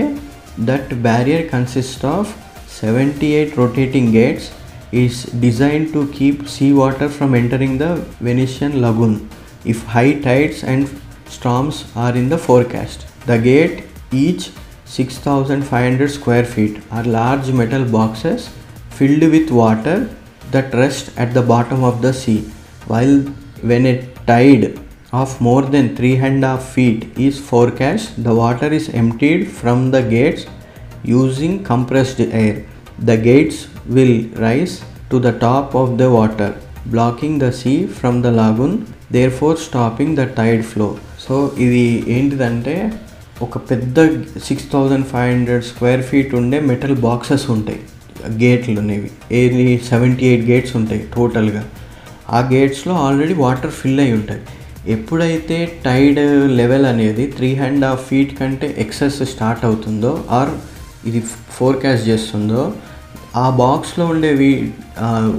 [0.68, 2.30] that barrier consist of
[2.80, 4.48] seventy eight rotating gates
[5.02, 7.88] is design to keep sea water from entering the
[8.28, 9.16] Venetian lagoon
[9.72, 10.86] if high tides and
[11.30, 13.06] storms are in the forecast.
[13.26, 14.50] The gate, each
[14.84, 18.50] 6,500 square feet, are large metal boxes
[18.90, 20.08] filled with water
[20.50, 22.40] that rest at the bottom of the sea.
[22.86, 23.20] While
[23.62, 24.78] when a tide
[25.12, 29.90] of more than three and a half feet is forecast, the water is emptied from
[29.90, 30.46] the gates
[31.02, 32.64] using compressed air.
[32.98, 38.30] The gates will rise to the top of the water, blocking the sea from the
[38.30, 40.98] lagoon, therefore stopping the tide flow.
[41.30, 42.72] So ఇది ఏంటిదంటే
[43.42, 43.98] ఒక పెద్ద
[44.46, 47.80] six thousand five hundred square feet ఉండే metal boxes ఉంటాయి
[48.40, 51.62] గేట్లు అనేవి ఏది seventy eight gates ఉంటాయి టోటల్గా
[52.30, 54.42] ఆ గేట్స్లో ఆల్రెడీ వాటర్ ఫిల్ అయి ఉంటాయి.
[54.86, 56.20] ఎప్పుడైతే టైడ్
[56.60, 60.52] లెవెల్ అనేది త్రీ అండ్ హాఫ్ ఫీట్ కంటే ఎక్సెస్ స్టార్ట్ అవుతుందో ఆర్
[61.06, 61.20] ఇది
[61.58, 62.62] ఫోర్కాస్ట్ చేస్తుందో
[63.36, 64.72] ఆ బాక్స్లో ఉండేవి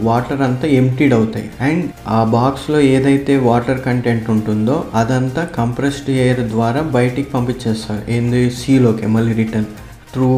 [0.09, 1.49] వాటర్ అంతా ఎంటీడ్ అవుతాయి.
[1.61, 8.11] అండ్ ఆ బాక్స్లో ఏదైతే వాటర్ కంటెంట్ ఉంటుందో అదంతా కంప్రెస్డ్ ఎయిర్ ద్వారా బయటికి పంపించేస్తారు.
[8.11, 8.49] ఏంది?
[8.49, 9.65] సీలోకి మళ్ళీ రిటర్న్
[10.13, 10.29] త్రూ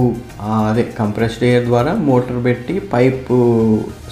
[0.70, 3.36] అదే కంప్రెస్డ్ ఎయిర్ ద్వారా మోటార్ పెట్టి పైపు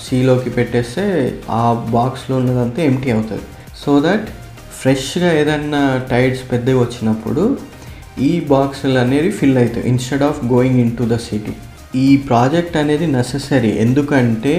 [0.06, 1.04] సీలోకి పెట్టేస్తే
[1.50, 3.46] ఆ బాక్స్లో ఉన్నదంతా ఎంటీ అవుతుంది
[3.86, 4.30] సో దట్
[4.82, 7.58] ఫ్రెష్గా ఏదన్నా టైడ్స్ పెద్దవి వచ్చినప్పుడు
[8.20, 9.90] ఈ బాక్సులు అనేవి ఫిల్ అవుతాయి.
[9.90, 11.54] Instead of going in to the city
[11.96, 14.56] ఈ ప్రాజెక్ట్ అనేది నెససరీ ఎందుకంటే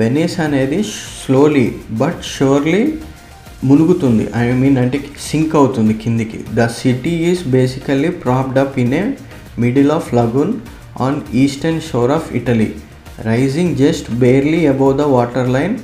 [0.00, 0.78] వెనీస్ అనేది
[1.22, 1.66] స్లోలీ
[2.02, 2.82] బట్ షూర్లీ
[3.68, 4.24] మునుగుతుంది.
[4.40, 4.98] ఐ మీన్ అంటే
[5.28, 6.38] సింక్ అవుతుంది కిందికి.
[6.58, 9.02] The city is basically propped up in a
[9.64, 10.54] middle of lagoon
[11.06, 12.70] on eastern shore of Italy
[13.30, 15.76] rising just barely above the water line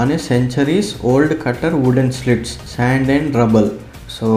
[0.00, 3.70] on a centuries old cutter wooden slits sand and rubble
[4.18, 4.28] so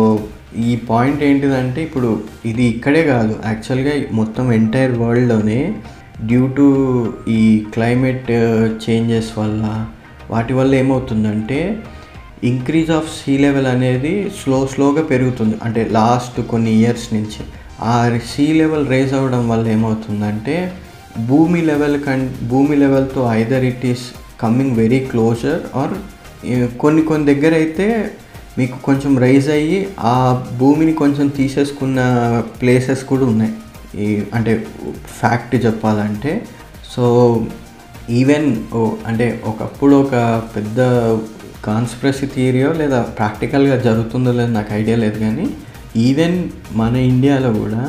[0.68, 2.10] ఈ point ఏంటిదంటే ఇప్పుడు
[2.46, 3.34] ఇది ఇక్కడే కాదు.
[3.50, 5.60] యాక్చువల్గా మొత్తం entire వరల్డ్లోనే
[6.30, 6.68] due to
[7.38, 7.42] ఈ
[7.76, 8.30] క్లైమేట్
[8.86, 9.64] చేంజెస్ uh, వల్ల
[10.30, 11.60] వాటి వల్ల ఏమవుతుందంటే
[12.52, 15.56] ఇంక్రీజ్ ఆఫ్ సీ లెవెల్ అనేది స్లో స్లోగా పెరుగుతుంది.
[15.66, 17.42] అంటే లాస్ట్ కొన్ని ఇయర్స్ నుంచి.
[17.92, 17.96] ఆ
[18.32, 20.56] సీ లెవెల్ రేజ్ అవ్వడం వల్ల ఏమవుతుందంటే
[21.30, 24.04] భూమి లెవెల్ కన్ భూమి లెవెల్తో either it is
[24.44, 25.96] coming very closer or
[26.84, 27.88] కొన్ని కొన్ని దగ్గర అయితే
[28.58, 30.16] మీకు కొంచెం రైజ్ అయ్యి ఆ
[30.60, 32.00] భూమిని కొంచెం తీసేసుకున్న
[32.62, 33.54] ప్లేసెస్ కూడా ఉన్నాయి.
[34.04, 34.54] ఈ అంటే
[35.20, 36.32] ఫ్యాక్ట్ చెప్పాలంటే.
[36.94, 37.06] సో
[38.10, 40.16] ఈవెన్ ఓ అంటే ఒకప్పుడు ఒక
[40.56, 40.80] పెద్ద
[41.66, 45.46] కాన్స్పిరసీ థియరీయో లేదా ప్రాక్టికల్గా జరుగుతుందో లేదో నాకు ఐడియా లేదు కానీ
[46.08, 46.38] ఈవెన్
[46.72, 47.84] మన ఇండియాలో కూడా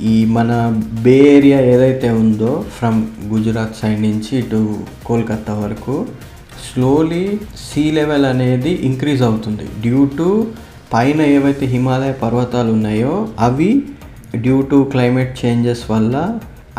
[0.00, 0.50] ఈ మన
[1.04, 2.98] బే ఏరియా ఏదైతే ఉందో ఫ్రమ్
[3.32, 4.60] గుజరాత్ సైడ్ నుంచి ఇటు
[5.06, 5.94] కోల్కత్తా వరకు
[6.68, 7.24] స్లోలీ
[7.66, 9.66] సీ లెవెల్ అనేది ఇంక్రీజ్ అవుతుంది.
[9.84, 10.28] డ్యూ టు
[10.94, 13.14] పైన ఏవైతే హిమాలయ పర్వతాలు ఉన్నాయో
[13.46, 13.70] అవి
[14.44, 16.14] డ్యూ టు క్లైమేట్ చేంజెస్ వల్ల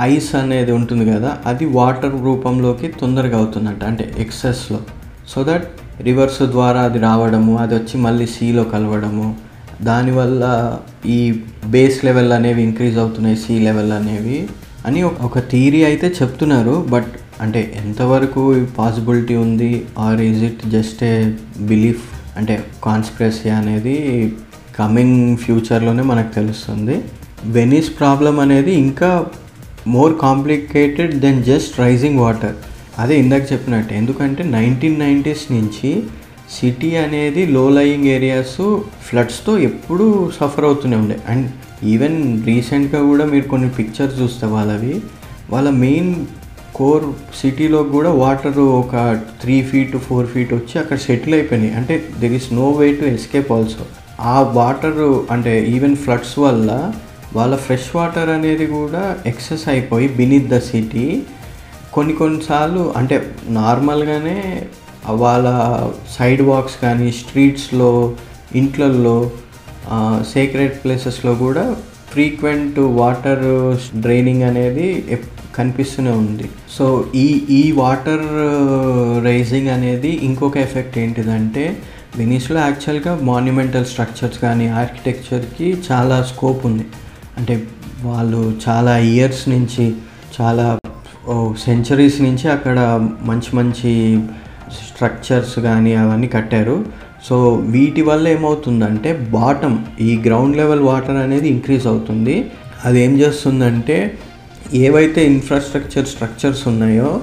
[0.07, 4.79] ఐస్ అనేది ఉంటుంది కదా అది వాటర్ రూపంలోకి తొందరగా అవుతుందంట అంటే ఎక్సెస్లో
[5.31, 5.65] సో దట్
[6.07, 9.27] రివర్స్ ద్వారా అది రావడము అది వచ్చి మళ్ళీ సీలో కలవడము
[9.87, 10.43] దానివల్ల
[11.15, 11.19] ఈ
[11.73, 14.39] బేస్ లెవెల్ అనేవి ఇంక్రీజ్ అవుతున్నాయి సీ లెవెల్ అనేవి
[14.87, 17.11] అని ఒక థీరీ అయితే చెప్తున్నారు బట్
[17.41, 18.41] అంటే ఎంతవరకు
[18.77, 19.85] పాసిబిలిటీ ఉంది?
[19.97, 21.15] Or is it just a
[21.71, 22.03] belief?
[22.37, 23.97] అంటే కాన్స్పిరసీ అనేది
[24.79, 26.95] కమింగ్ ఫ్యూచర్లోనే మనకు తెలుస్తుంది.
[27.45, 29.25] వెనీస్ ప్రాబ్లం అనేది ఇంకా
[29.87, 32.55] more complicated than just rising water.
[32.99, 35.91] అదే ఇందాక చెప్పినట్టు ఎందుకంటే నైన్టీన్ నైంటీస్ నుంచి
[36.55, 38.57] సిటీ అనేది లో లయింగ్ ఏరియాస్
[39.07, 40.05] ఫ్లడ్స్తో ఎప్పుడూ
[40.39, 41.17] సఫర్ అవుతూనే ఉండే.
[41.29, 41.47] అండ్
[41.93, 44.95] ఈవెన్ రీసెంట్గా కూడా మీరు కొన్ని పిక్చర్స్ చూస్తే వాళ్ళవి
[45.49, 46.11] వాళ్ళ మెయిన్
[46.79, 47.05] కోర్
[47.39, 48.95] సిటీలో కూడా వాటర్ ఒక
[49.41, 51.73] త్రీ ఫీట్ ఫోర్ ఫీట్ వచ్చి అక్కడ సెటిల్ అయిపోయినాయి.
[51.79, 53.85] అంటే there is no way to escape also
[54.33, 55.01] ఆ వాటర్
[55.31, 56.69] అంటే ఈవెన్ ఫ్లడ్స్ వల్ల
[57.35, 61.07] వాళ్ళ ఫ్రెష్ వాటర్ అనేది కూడా ఎక్సెస్ అయిపోయి బినిత్ ద సిటీ
[61.93, 63.15] కొన్ని కొన్నిసార్లు అంటే
[63.57, 64.39] నార్మల్గానే
[65.23, 65.47] వాళ్ళ
[66.15, 67.91] సైడ్ వాక్స్ కానీ స్ట్రీట్స్లో
[68.55, 69.17] ఇంట్లల్లో
[70.33, 71.63] సేక్రెట్ ప్లేసెస్లో కూడా
[72.11, 73.45] ఫ్రీక్వెంట్ వాటర్
[73.97, 74.87] డ్రైనింగ్ అనేది
[75.59, 76.47] కనిపిస్తూనే ఉంది.
[76.77, 76.85] సో
[77.25, 77.27] ఈ
[77.59, 81.63] ఈ వాటర్ uh, రైజింగ్ అనేది ఇంకొక ఎఫెక్ట్ ఏంటిదంటే
[82.19, 86.85] వెనీస్లో యాక్చువల్గా మాన్యుమెంటల్ స్ట్రక్చర్స్ కానీ ఆర్కిటెక్చర్కి చాలా స్కోప్ ఉంది.
[87.37, 87.55] అంటే
[88.09, 89.85] వాళ్ళు చాలా ఇయర్స్ నుంచి
[90.37, 90.65] చాలా
[91.65, 92.79] సెంచరీస్ నుంచి అక్కడ
[93.29, 93.91] మంచి మంచి
[94.77, 96.77] స్ట్రక్చర్స్ కానీ అవన్నీ కట్టారు.
[97.27, 97.35] సో
[97.73, 102.35] వీటి వల్ల ఏమవుతుందంటే బాటమ్ ఈ గ్రౌండ్ లెవెల్ వాటర్ అనేది ఇంక్రీజ్ అవుతుంది.
[102.87, 103.97] అది ఏం చేస్తుందంటే
[104.73, 107.21] ఏవైతే ఇన్ఫ్రాస్ట్రక్చర్ స్ట్రక్చర్స్ ఉన్నాయో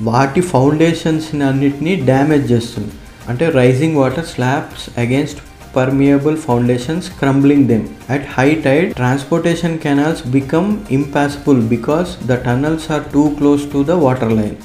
[0.00, 2.92] వాటి ఫౌండేషన్స్ని అన్నిటినీ డ్యామేజ్ చేస్తుంది.
[3.28, 5.40] అంటే rising water slabs against
[5.76, 13.04] permeable foundations crumbling them at high tide transportation canals become impossible because the tunnels are
[13.14, 14.56] too close to the water line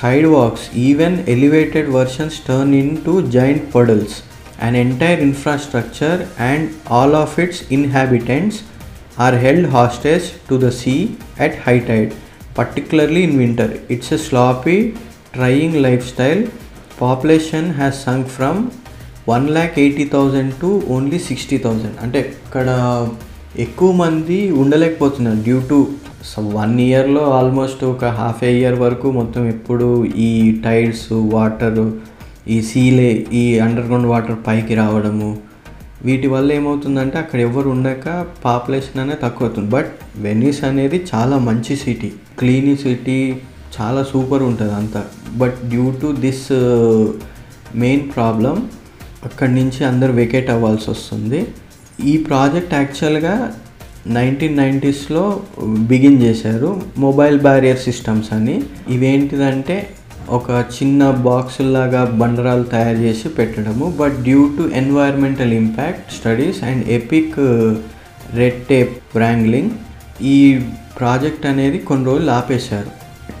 [0.26, 4.16] sidewalks even elevated versions turn in to giant puddles
[4.62, 6.20] and entire infrastructure
[6.50, 8.60] and all of its inhabitants
[9.16, 12.14] are held hostage to the sea at high tide,
[12.54, 13.80] particularly in winter.
[13.88, 14.96] It's a sloppy,
[15.32, 16.46] trying lifestyle.
[16.98, 18.56] Population has sunk from
[19.28, 22.68] one lakh eighty thousand to only sixty thousand అంటే ఇక్కడ
[23.64, 25.78] ఎక్కువ మంది ఉండలేకపోతున్నారు due to
[26.56, 29.88] one ఇయర్లో almost ఒక half a year వరకు మొత్తం ఎప్పుడు
[30.26, 30.30] ఈ
[30.66, 31.80] టైడ్స్ వాటర్
[32.54, 33.10] ఈ సీలే
[33.40, 35.30] ఈ అండర్ గ్రౌండ్ వాటర్ పైకి రావడము
[36.04, 41.76] వీటి వల్ల ఏమవుతుందంటే అక్కడ ఎవరు ఉండక పాపులేషన్ అనేది తక్కువ అవుతుంది బట్ వెనీస్ అనేది చాలా మంచి
[41.76, 42.12] సిటీ.
[42.38, 43.36] క్లీన్ సిటీ
[43.80, 45.04] చాలా సూపర్ ఉంటుంది అంతా.
[45.36, 46.46] But due to this
[47.78, 48.70] main problem
[49.24, 51.46] అక్కడి నుంచి అందరు వెకేట్ అవ్వాల్సి వస్తుంది.
[52.04, 53.34] ఈ ప్రాజెక్ట్ యాక్చువల్గా
[54.06, 56.82] నైన్టీన్ నైంటీస్లో బిగిన్ చేశారు.
[56.98, 58.62] మొబైల్ బ్యారియర్ సిస్టమ్స్ అని.
[58.88, 59.76] ఇవేంటిదంటే
[60.38, 63.86] ఒక చిన్న బాక్సుల్లాగా బండరాలు తయారు చేసి పెట్టడము.
[64.00, 67.38] But due to environmental impact studies and epic
[68.34, 69.72] red tape wrangling
[70.22, 70.36] ఈ
[70.98, 72.90] ప్రాజెక్ట్ అనేది కొన్ని రోజులు ఆపేశారు.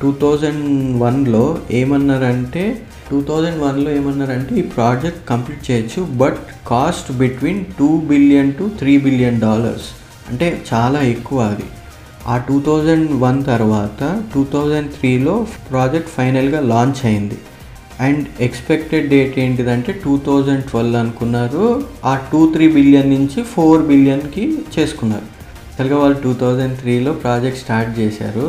[0.02, 0.64] టూ థౌజండ్
[1.02, 2.64] వన్లో ఏమన్నారంటే
[3.10, 8.98] టూ థౌజండ్ వన్లో ఏమన్నారంటే ఈ ప్రాజెక్ట్ కంప్లీట్ చేయొచ్చు but cost between two billion to three
[8.98, 9.88] billion dollars
[10.30, 11.66] అంటే చాలా ఎక్కువ అది.
[12.32, 14.02] ఆ టూ థౌజండ్ వన్ తర్వాత
[14.34, 15.34] టూ థౌజండ్ త్రీలో
[15.70, 17.38] ప్రాజెక్ట్ ఫైనల్గా లాంచ్ అయింది.
[18.00, 21.64] అండ్ ఎక్స్పెక్టెడ్ డేట్ ఏంటిదంటే టూ థౌజండ్ ట్వెల్వ్ అనుకున్నారు.
[22.04, 24.44] ఆ టూ త్రీ బిలియన్ నుంచి ఫోర్ బిలియన్కి
[24.76, 25.26] చేసుకున్నారు.
[25.78, 28.46] తెలుగు వాళ్ళు టూ థౌజండ్ త్రీలో ప్రాజెక్ట్ స్టార్ట్ చేశారు.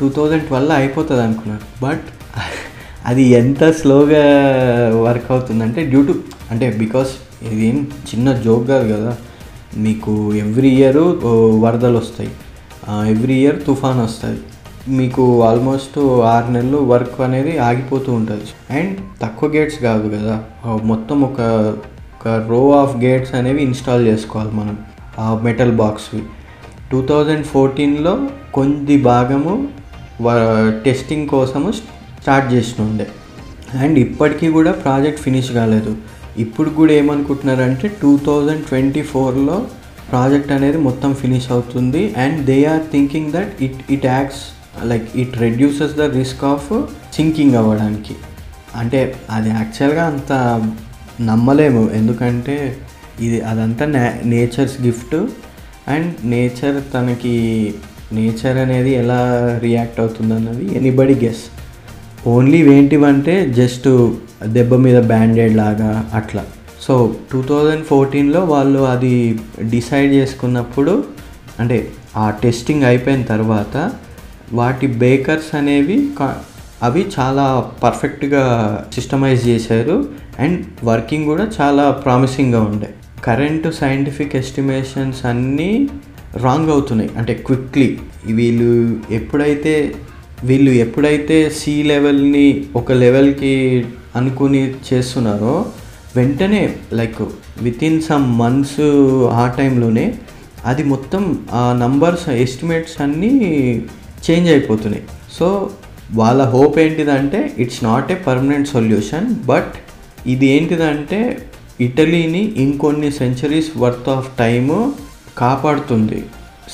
[0.00, 1.66] టూ థౌజండ్ ట్వెల్వ్ అయిపోతుంది అనుకున్నారు.
[1.84, 2.06] బట్
[3.06, 4.24] అది ఎంత స్లోగా
[5.06, 6.14] వర్క్ అవుతుందంటే డ్యూ టు
[6.50, 7.10] అంటే బికాస్
[7.48, 7.78] ఇది ఏం
[8.10, 9.12] చిన్న జోక్ కాదు కదా.
[9.76, 11.02] మీకు ఎవ్రీ ఇయర్
[11.64, 12.30] వరదలు వస్తాయి
[12.90, 14.40] ఎవ్రీ ఇయర్ తుఫాన్ వస్తుంది.
[14.88, 15.98] మీకు ఆల్మోస్ట్
[16.30, 18.78] ఆరు నెలలు వర్క్ అనేది ఆగిపోతూ ఉంటుంది.
[18.78, 20.44] అండ్ తక్కువ గేట్స్ కాదు కదా.
[20.84, 21.40] మొత్తం ఒక
[22.14, 24.78] ఒక రో ఆఫ్ గేట్స్ అనేవి ఇన్స్టాల్ చేసుకోవాలి మనం.
[25.18, 26.22] ఆ మెటల్ బాక్స్వి
[26.92, 28.18] టూ థౌజండ్ ఫోర్టీన్లో
[28.54, 29.68] కొద్ది భాగము
[30.84, 33.06] టెస్టింగ్ కోసము స్టార్ట్ చేసిన ఉండే.
[33.78, 35.96] అండ్ ఇప్పటికీ కూడా ప్రాజెక్ట్ ఫినిష్ కాలేదు.
[36.38, 39.62] ఇప్పుడు కూడా ఏమనుకుంటున్నారంటే టూ థౌజండ్ ట్వంటీ ఫోర్లో
[40.10, 44.42] ప్రాజెక్ట్ అనేది మొత్తం ఫినిష్ అవుతుంది and they are thinking that it it acts
[44.90, 46.68] like it reduces the risk of
[47.16, 48.14] sinking అవ్వడానికి.
[48.80, 49.00] అంటే
[49.36, 50.32] అది యాక్చువల్గా అంత
[51.30, 51.82] నమ్మలేము.
[51.98, 52.56] ఎందుకంటే
[53.26, 55.16] ఇది అదంతా నే నేచర్స్ గిఫ్ట్.
[55.94, 57.34] అండ్ నేచర్ తనకి
[58.18, 59.20] నేచర్ అనేది ఎలా
[59.66, 61.44] రియాక్ట్ అవుతుంది అన్నది ఎనీబడి గెస్.
[62.32, 63.88] ఓన్లీ ఏంటివంటే జస్ట్
[64.56, 65.90] దెబ్బ మీద బ్యాండెడ్ లాగా
[66.20, 66.42] అట్లా.
[66.84, 69.38] సో టూ థౌజండ్ ఫోర్టీన్లో వాళ్ళు అది
[69.70, 71.04] డిసైడ్ చేసుకున్నప్పుడు
[71.60, 73.92] అంటే ఆ టెస్టింగ్ అయిపోయిన తర్వాత
[74.52, 76.08] వాటి బేకర్స్ అనేవి
[76.82, 78.42] అవి చాలా పర్ఫెక్ట్గా
[78.94, 80.08] సిస్టమైజ్ చేశారు
[80.38, 82.88] అండ్ వర్కింగ్ కూడా చాలా ప్రామిసింగ్గా ఉండే.
[83.24, 85.88] కరెంటు సైంటిఫిక్ ఎస్టిమేషన్స్ అన్నీ
[86.36, 87.10] రాంగ్ అవుతున్నాయి.
[87.16, 89.94] అంటే క్విక్లీ వీళ్ళు ఎప్పుడైతే
[90.44, 93.84] వీళ్ళు ఎప్పుడైతే సీ లెవెల్ని ఒక లెవెల్కి
[94.16, 95.66] అనుకుని చేస్తున్నారో
[96.16, 96.62] వెంటనే
[96.92, 97.22] like
[97.62, 98.80] with in some months
[99.42, 100.06] ఆ టైంలోనే
[100.66, 103.32] అది మొత్తం ఆ నంబర్స్ ఎస్టిమేట్స్ అన్నీ
[104.26, 105.04] చేంజ్ అయిపోతున్నాయి.
[105.38, 105.70] సో
[106.20, 109.74] వాళ్ళ హోప్ ఏంటిదంటే it's not a permanent solution but
[110.26, 111.20] ఇది ఏంటిదంటే
[111.80, 114.78] ఇటలీని ఇంకొన్ని సెంచరీస్ వర్త్ ఆఫ్ టైము
[115.38, 116.20] కాపాడుతుంది.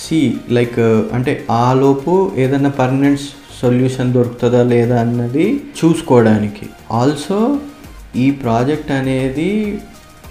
[0.03, 0.18] సి
[0.51, 0.80] లైక్
[1.16, 3.20] అంటే ఆలోపు ఏదైనా పర్మనెంట్
[3.61, 5.47] సొల్యూషన్ దొరుకుతుందా లేదా అన్నది
[5.78, 6.66] చూసుకోవడానికి.
[6.93, 7.38] ఆల్సో
[8.16, 9.78] ఈ ప్రాజెక్ట్ అనేది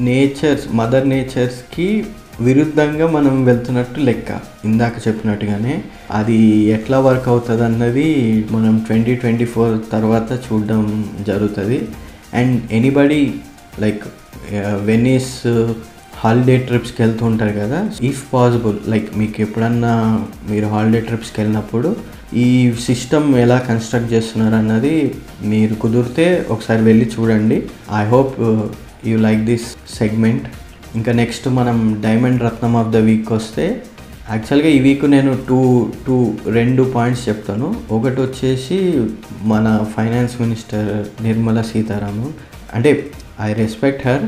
[0.01, 2.05] నేచర్స్ మదర్ నేచర్స్కి
[2.41, 4.39] విరుద్ధంగా మనం వెళ్తున్నట్టు లెక్క.
[4.65, 6.37] ఇందాక చెప్పినట్టుగానే అది
[6.75, 8.07] ఎట్లా వర్క్ అవుతుంది అన్నది
[8.51, 11.87] మనం ట్వంటీ ట్వంటీ ఫోర్ తర్వాత చూడడం జరుగుతుంది.
[12.33, 13.33] And anybody
[13.79, 14.03] like
[14.81, 15.47] Venice
[16.17, 17.89] holiday ట్రిప్స్కి వెళ్తూ ఉంటారు కదా.
[18.01, 25.15] ఇఫ్ పాసిబుల్ లైక్ మీకు ఎప్పుడన్నా మీరు హాలిడే ట్రిప్స్కి వెళ్ళినప్పుడు ఈ సిస్టమ్ ఎలా కన్స్ట్రక్ట్ చేస్తున్నారు అన్నది
[25.43, 27.69] మీరు కుదిరితే ఒకసారి వెళ్ళి చూడండి.
[27.99, 28.35] I hope
[29.07, 30.47] you like this segment
[30.95, 33.81] ఇంకా నెక్స్ట్ మనం డైమండ్ రత్నం ఆఫ్ ద వీక్ వస్తే
[34.31, 35.59] యాక్చువల్గా ఈ వీక్ నేను టూ
[36.07, 37.75] టూ రెండు పాయింట్స్ చెప్తాను.
[37.91, 39.07] ఒకటి వచ్చేసి
[39.43, 42.31] మన ఫైనాన్స్ మినిస్టర్ నిర్మలా సీతారామన్.
[42.73, 43.11] అంటే
[43.41, 44.23] ఐ రెస్పెక్ట్ హర్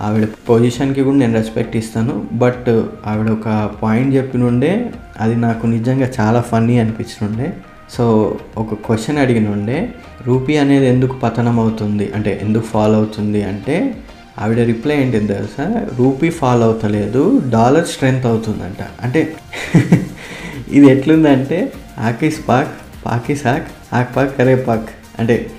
[0.00, 2.26] ఆవిడ పొజిషన్కి కూడా నేను రెస్పెక్ట్ ఇస్తాను.
[2.32, 3.48] బట్ uh, ఆవిడ ఒక
[3.82, 7.52] పాయింట్ చెప్పినుండే అది నాకు నిజంగా చాలా ఫన్నీ అనిపించినుండే
[7.96, 9.88] సో ఒక క్వశ్చన్ అడిగినుండే
[10.26, 12.12] రూపీ అనేది ఎందుకు పతనం అవుతుంది?
[12.14, 13.42] అంటే ఎందుకు ఫాలో అవుతుంది?
[13.42, 13.94] అంటే
[14.38, 15.86] ఆవిడ రిప్లై ఏంటి తెలుసా?
[15.98, 18.82] రూపీ ఫాలో అవుతలేదు డాలర్ స్ట్రెంగ్త్ అవుతుందంట.
[19.02, 19.36] అంటే
[20.72, 22.68] ఇది ఎట్లుందంటే ఆకిస్ పాక్
[23.06, 24.88] పాకిసాక్ ఆక్ పాక్ కరే పాక్.
[25.18, 25.50] అంటే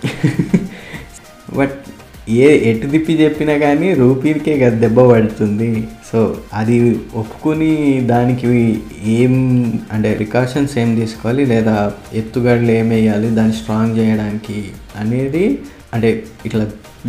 [1.58, 1.72] బట్
[2.30, 5.88] ఏ ఎటు తిప్పి చెప్పినా కానీ రూపీకే కదా దెబ్బ పడుతుంది.
[6.14, 6.20] సో
[6.54, 6.76] అది
[7.16, 7.70] ఒప్పుకుని
[8.14, 8.48] దానికి
[9.20, 9.34] ఏం
[9.92, 11.76] అంటే ప్రికాషన్స్ ఏం తీసుకోవాలి లేదా
[12.14, 14.58] ఎత్తుగడలు ఏం వేయాలి దాన్ని స్ట్రాంగ్ చేయడానికి
[15.04, 15.46] అనేది
[15.94, 16.10] అంటే
[16.46, 16.66] ఇట్లా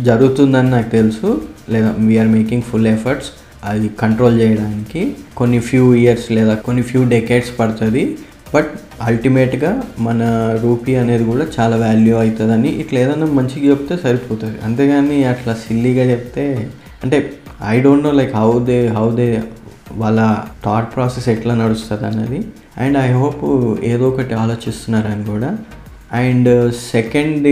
[0.07, 1.29] జరుగుతుందని నాకు తెలుసు.
[1.73, 3.29] లేదా we are making full efforts
[3.63, 5.01] అది కంట్రోల్ చేయడానికి
[5.37, 8.03] కొన్ని ఫ్యూ ఇయర్స్ లేదా కొన్ని ఫ్యూ డెకేడ్స్ పడుతుంది.
[8.55, 10.21] బట్ అల్టిమేట్గా మన
[10.63, 14.57] రూపీ అనేది కూడా చాలా వాల్యూ అవుతుందని ఇట్లా ఏదైనా మంచిగా చెప్తే సరిపోతుంది.
[14.67, 16.45] అంతేగాని అట్లా సిల్లీగా చెప్తే
[17.03, 17.17] అంటే
[17.63, 19.43] I don't know like how they how they
[19.91, 20.19] వాళ్ళ
[20.65, 22.39] థాట్ ప్రాసెస్ ఎట్లా నడుస్తుంది అన్నది
[22.77, 23.43] అండ్ ఐ హోప్
[23.83, 25.57] ఏదో ఒకటి ఆలోచిస్తున్నారని కూడా.
[26.13, 26.49] అండ్
[26.91, 27.47] సెకండ్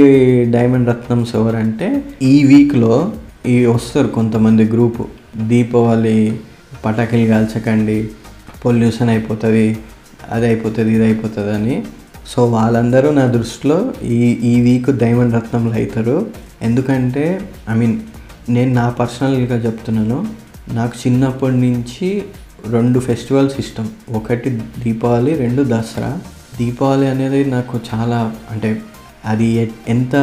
[0.51, 3.11] డైమండ్ రత్నమ్స్ ఎవరంటే ఈ వీక్లో
[3.45, 5.03] ఈ వస్తారు కొంతమంది గ్రూపు
[5.35, 6.39] దీపావళి
[6.85, 8.09] పటాకులు కాల్చకండి
[8.65, 9.77] పొల్యూషన్ అయిపోతుంది
[10.31, 11.83] అది అయిపోతుంది ఇది అయిపోతుంది అని
[12.25, 16.27] సో వాళ్ళందరూ నా దృష్టిలో ఈ ఈ వీక్ డైమండ్ రత్నంలో అవుతారు
[16.61, 17.95] ఎందుకంటే ఐ మీన్
[18.49, 20.25] నేను నా పర్సనల్గా చెప్తున్నాను.
[20.73, 22.23] నాకు చిన్నప్పటి నుంచి
[22.71, 23.89] రెండు ఫెస్టివల్స్ ఇష్టం.
[24.09, 24.49] ఒకటి
[24.83, 26.19] దీపావళి రెండు దసరా.
[26.57, 28.81] దీపావళి అనేది నాకు చాలా అంటే
[29.25, 30.15] అది ఎంత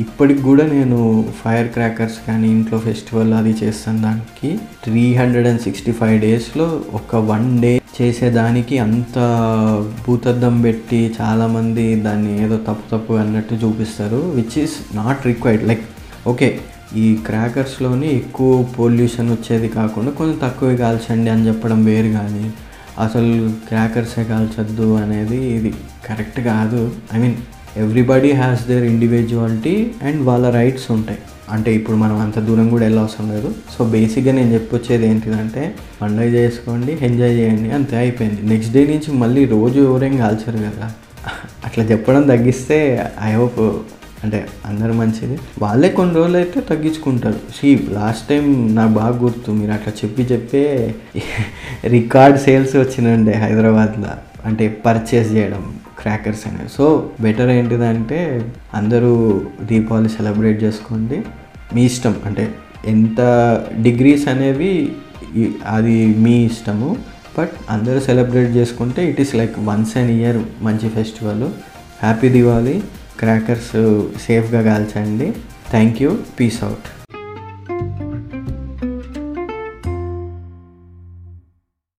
[0.00, 4.58] ఇప్పటికి కూడా నేను ఫైర్ క్రాకర్స్ కానీ ఇంట్లో ఫెస్టివల్ అది చేస్తాను దానికి.
[4.84, 9.18] Three hundred and sixty five డేస్లో ఒక వన్ డే చేసేదానికి అంత
[10.06, 15.84] భూతద్దం పెట్టి చాలామంది దాన్ని ఏదో తప్పు తప్పు అన్నట్టు చూపిస్తారు which is not required like
[16.26, 16.60] okay
[16.94, 22.52] ఈ క్రాకర్స్లోని ఎక్కువ పొల్యూషన్ వచ్చేది కాకుండా కొంచెం తక్కువ కాల్చండి అని చెప్పడం వేరు కానీ
[22.98, 25.74] అసలు క్రాకర్సే కాల్చొద్దు అనేది ఇది
[26.06, 26.92] కరెక్ట్ కాదు.
[27.14, 27.34] I mean
[27.76, 31.18] everybody has their individuality and వాళ్ళ రైట్స్ ఉంటాయి.
[31.50, 33.54] అంటే ఇప్పుడు మనం అంత దూరం కూడా వెళ్ళవసరం లేదు.
[33.78, 38.42] సో బేసిక్గా నేను చెప్పొచ్చేది ఏంటిదంటే పండగ చేసుకోండి ఎంజాయ్ చేయండి అంతే అయిపోయింది.
[38.42, 40.92] నెక్స్ట్ డే నుంచి మళ్ళీ రోజు ఎవరేం కాల్చరు కదా.
[41.64, 43.60] అట్లా చెప్పడం తగ్గిస్తే ఐ హోప్
[44.24, 45.38] అంటే అందరు మంచిది.
[45.62, 47.40] వాళ్ళే కొన్ని రోజులు అయితే తగ్గించుకుంటారు.
[47.56, 48.44] సీ లాస్ట్ టైం
[48.74, 50.62] నాకు బాగా గుర్తు మీరు అట్లా చెప్పి చెప్పే
[51.96, 54.12] రికార్డ్ సేల్స్ వచ్చినండి హైదరాబాద్లో.
[54.44, 55.62] అంటే పర్చేస్ చేయడం
[55.98, 56.68] క్రాకర్స్ అనేవి.
[56.68, 56.86] సో
[57.20, 58.20] బెటర్ ఏంటిదంటే
[58.74, 59.12] అందరూ
[59.62, 61.18] దీపావళి సెలబ్రేట్ చేసుకోండి.
[61.74, 62.46] మీ ఇష్టం అంటే
[62.94, 63.20] ఎంత
[63.82, 64.72] డిగ్రీస్ అనేవి
[65.76, 66.96] అది మీ ఇష్టము.
[67.38, 71.42] బట్ అందరూ సెలబ్రేట్ చేసుకుంటే it is like once and year మంచి ఫెస్టివల్
[72.02, 72.76] హ్యాపీ దివాళీ
[73.20, 73.74] క్రాకర్స్
[74.26, 75.32] సేఫ్గా కాల్చండి
[75.70, 76.18] థ్యాంక్ యూ.
[76.40, 76.86] Peace out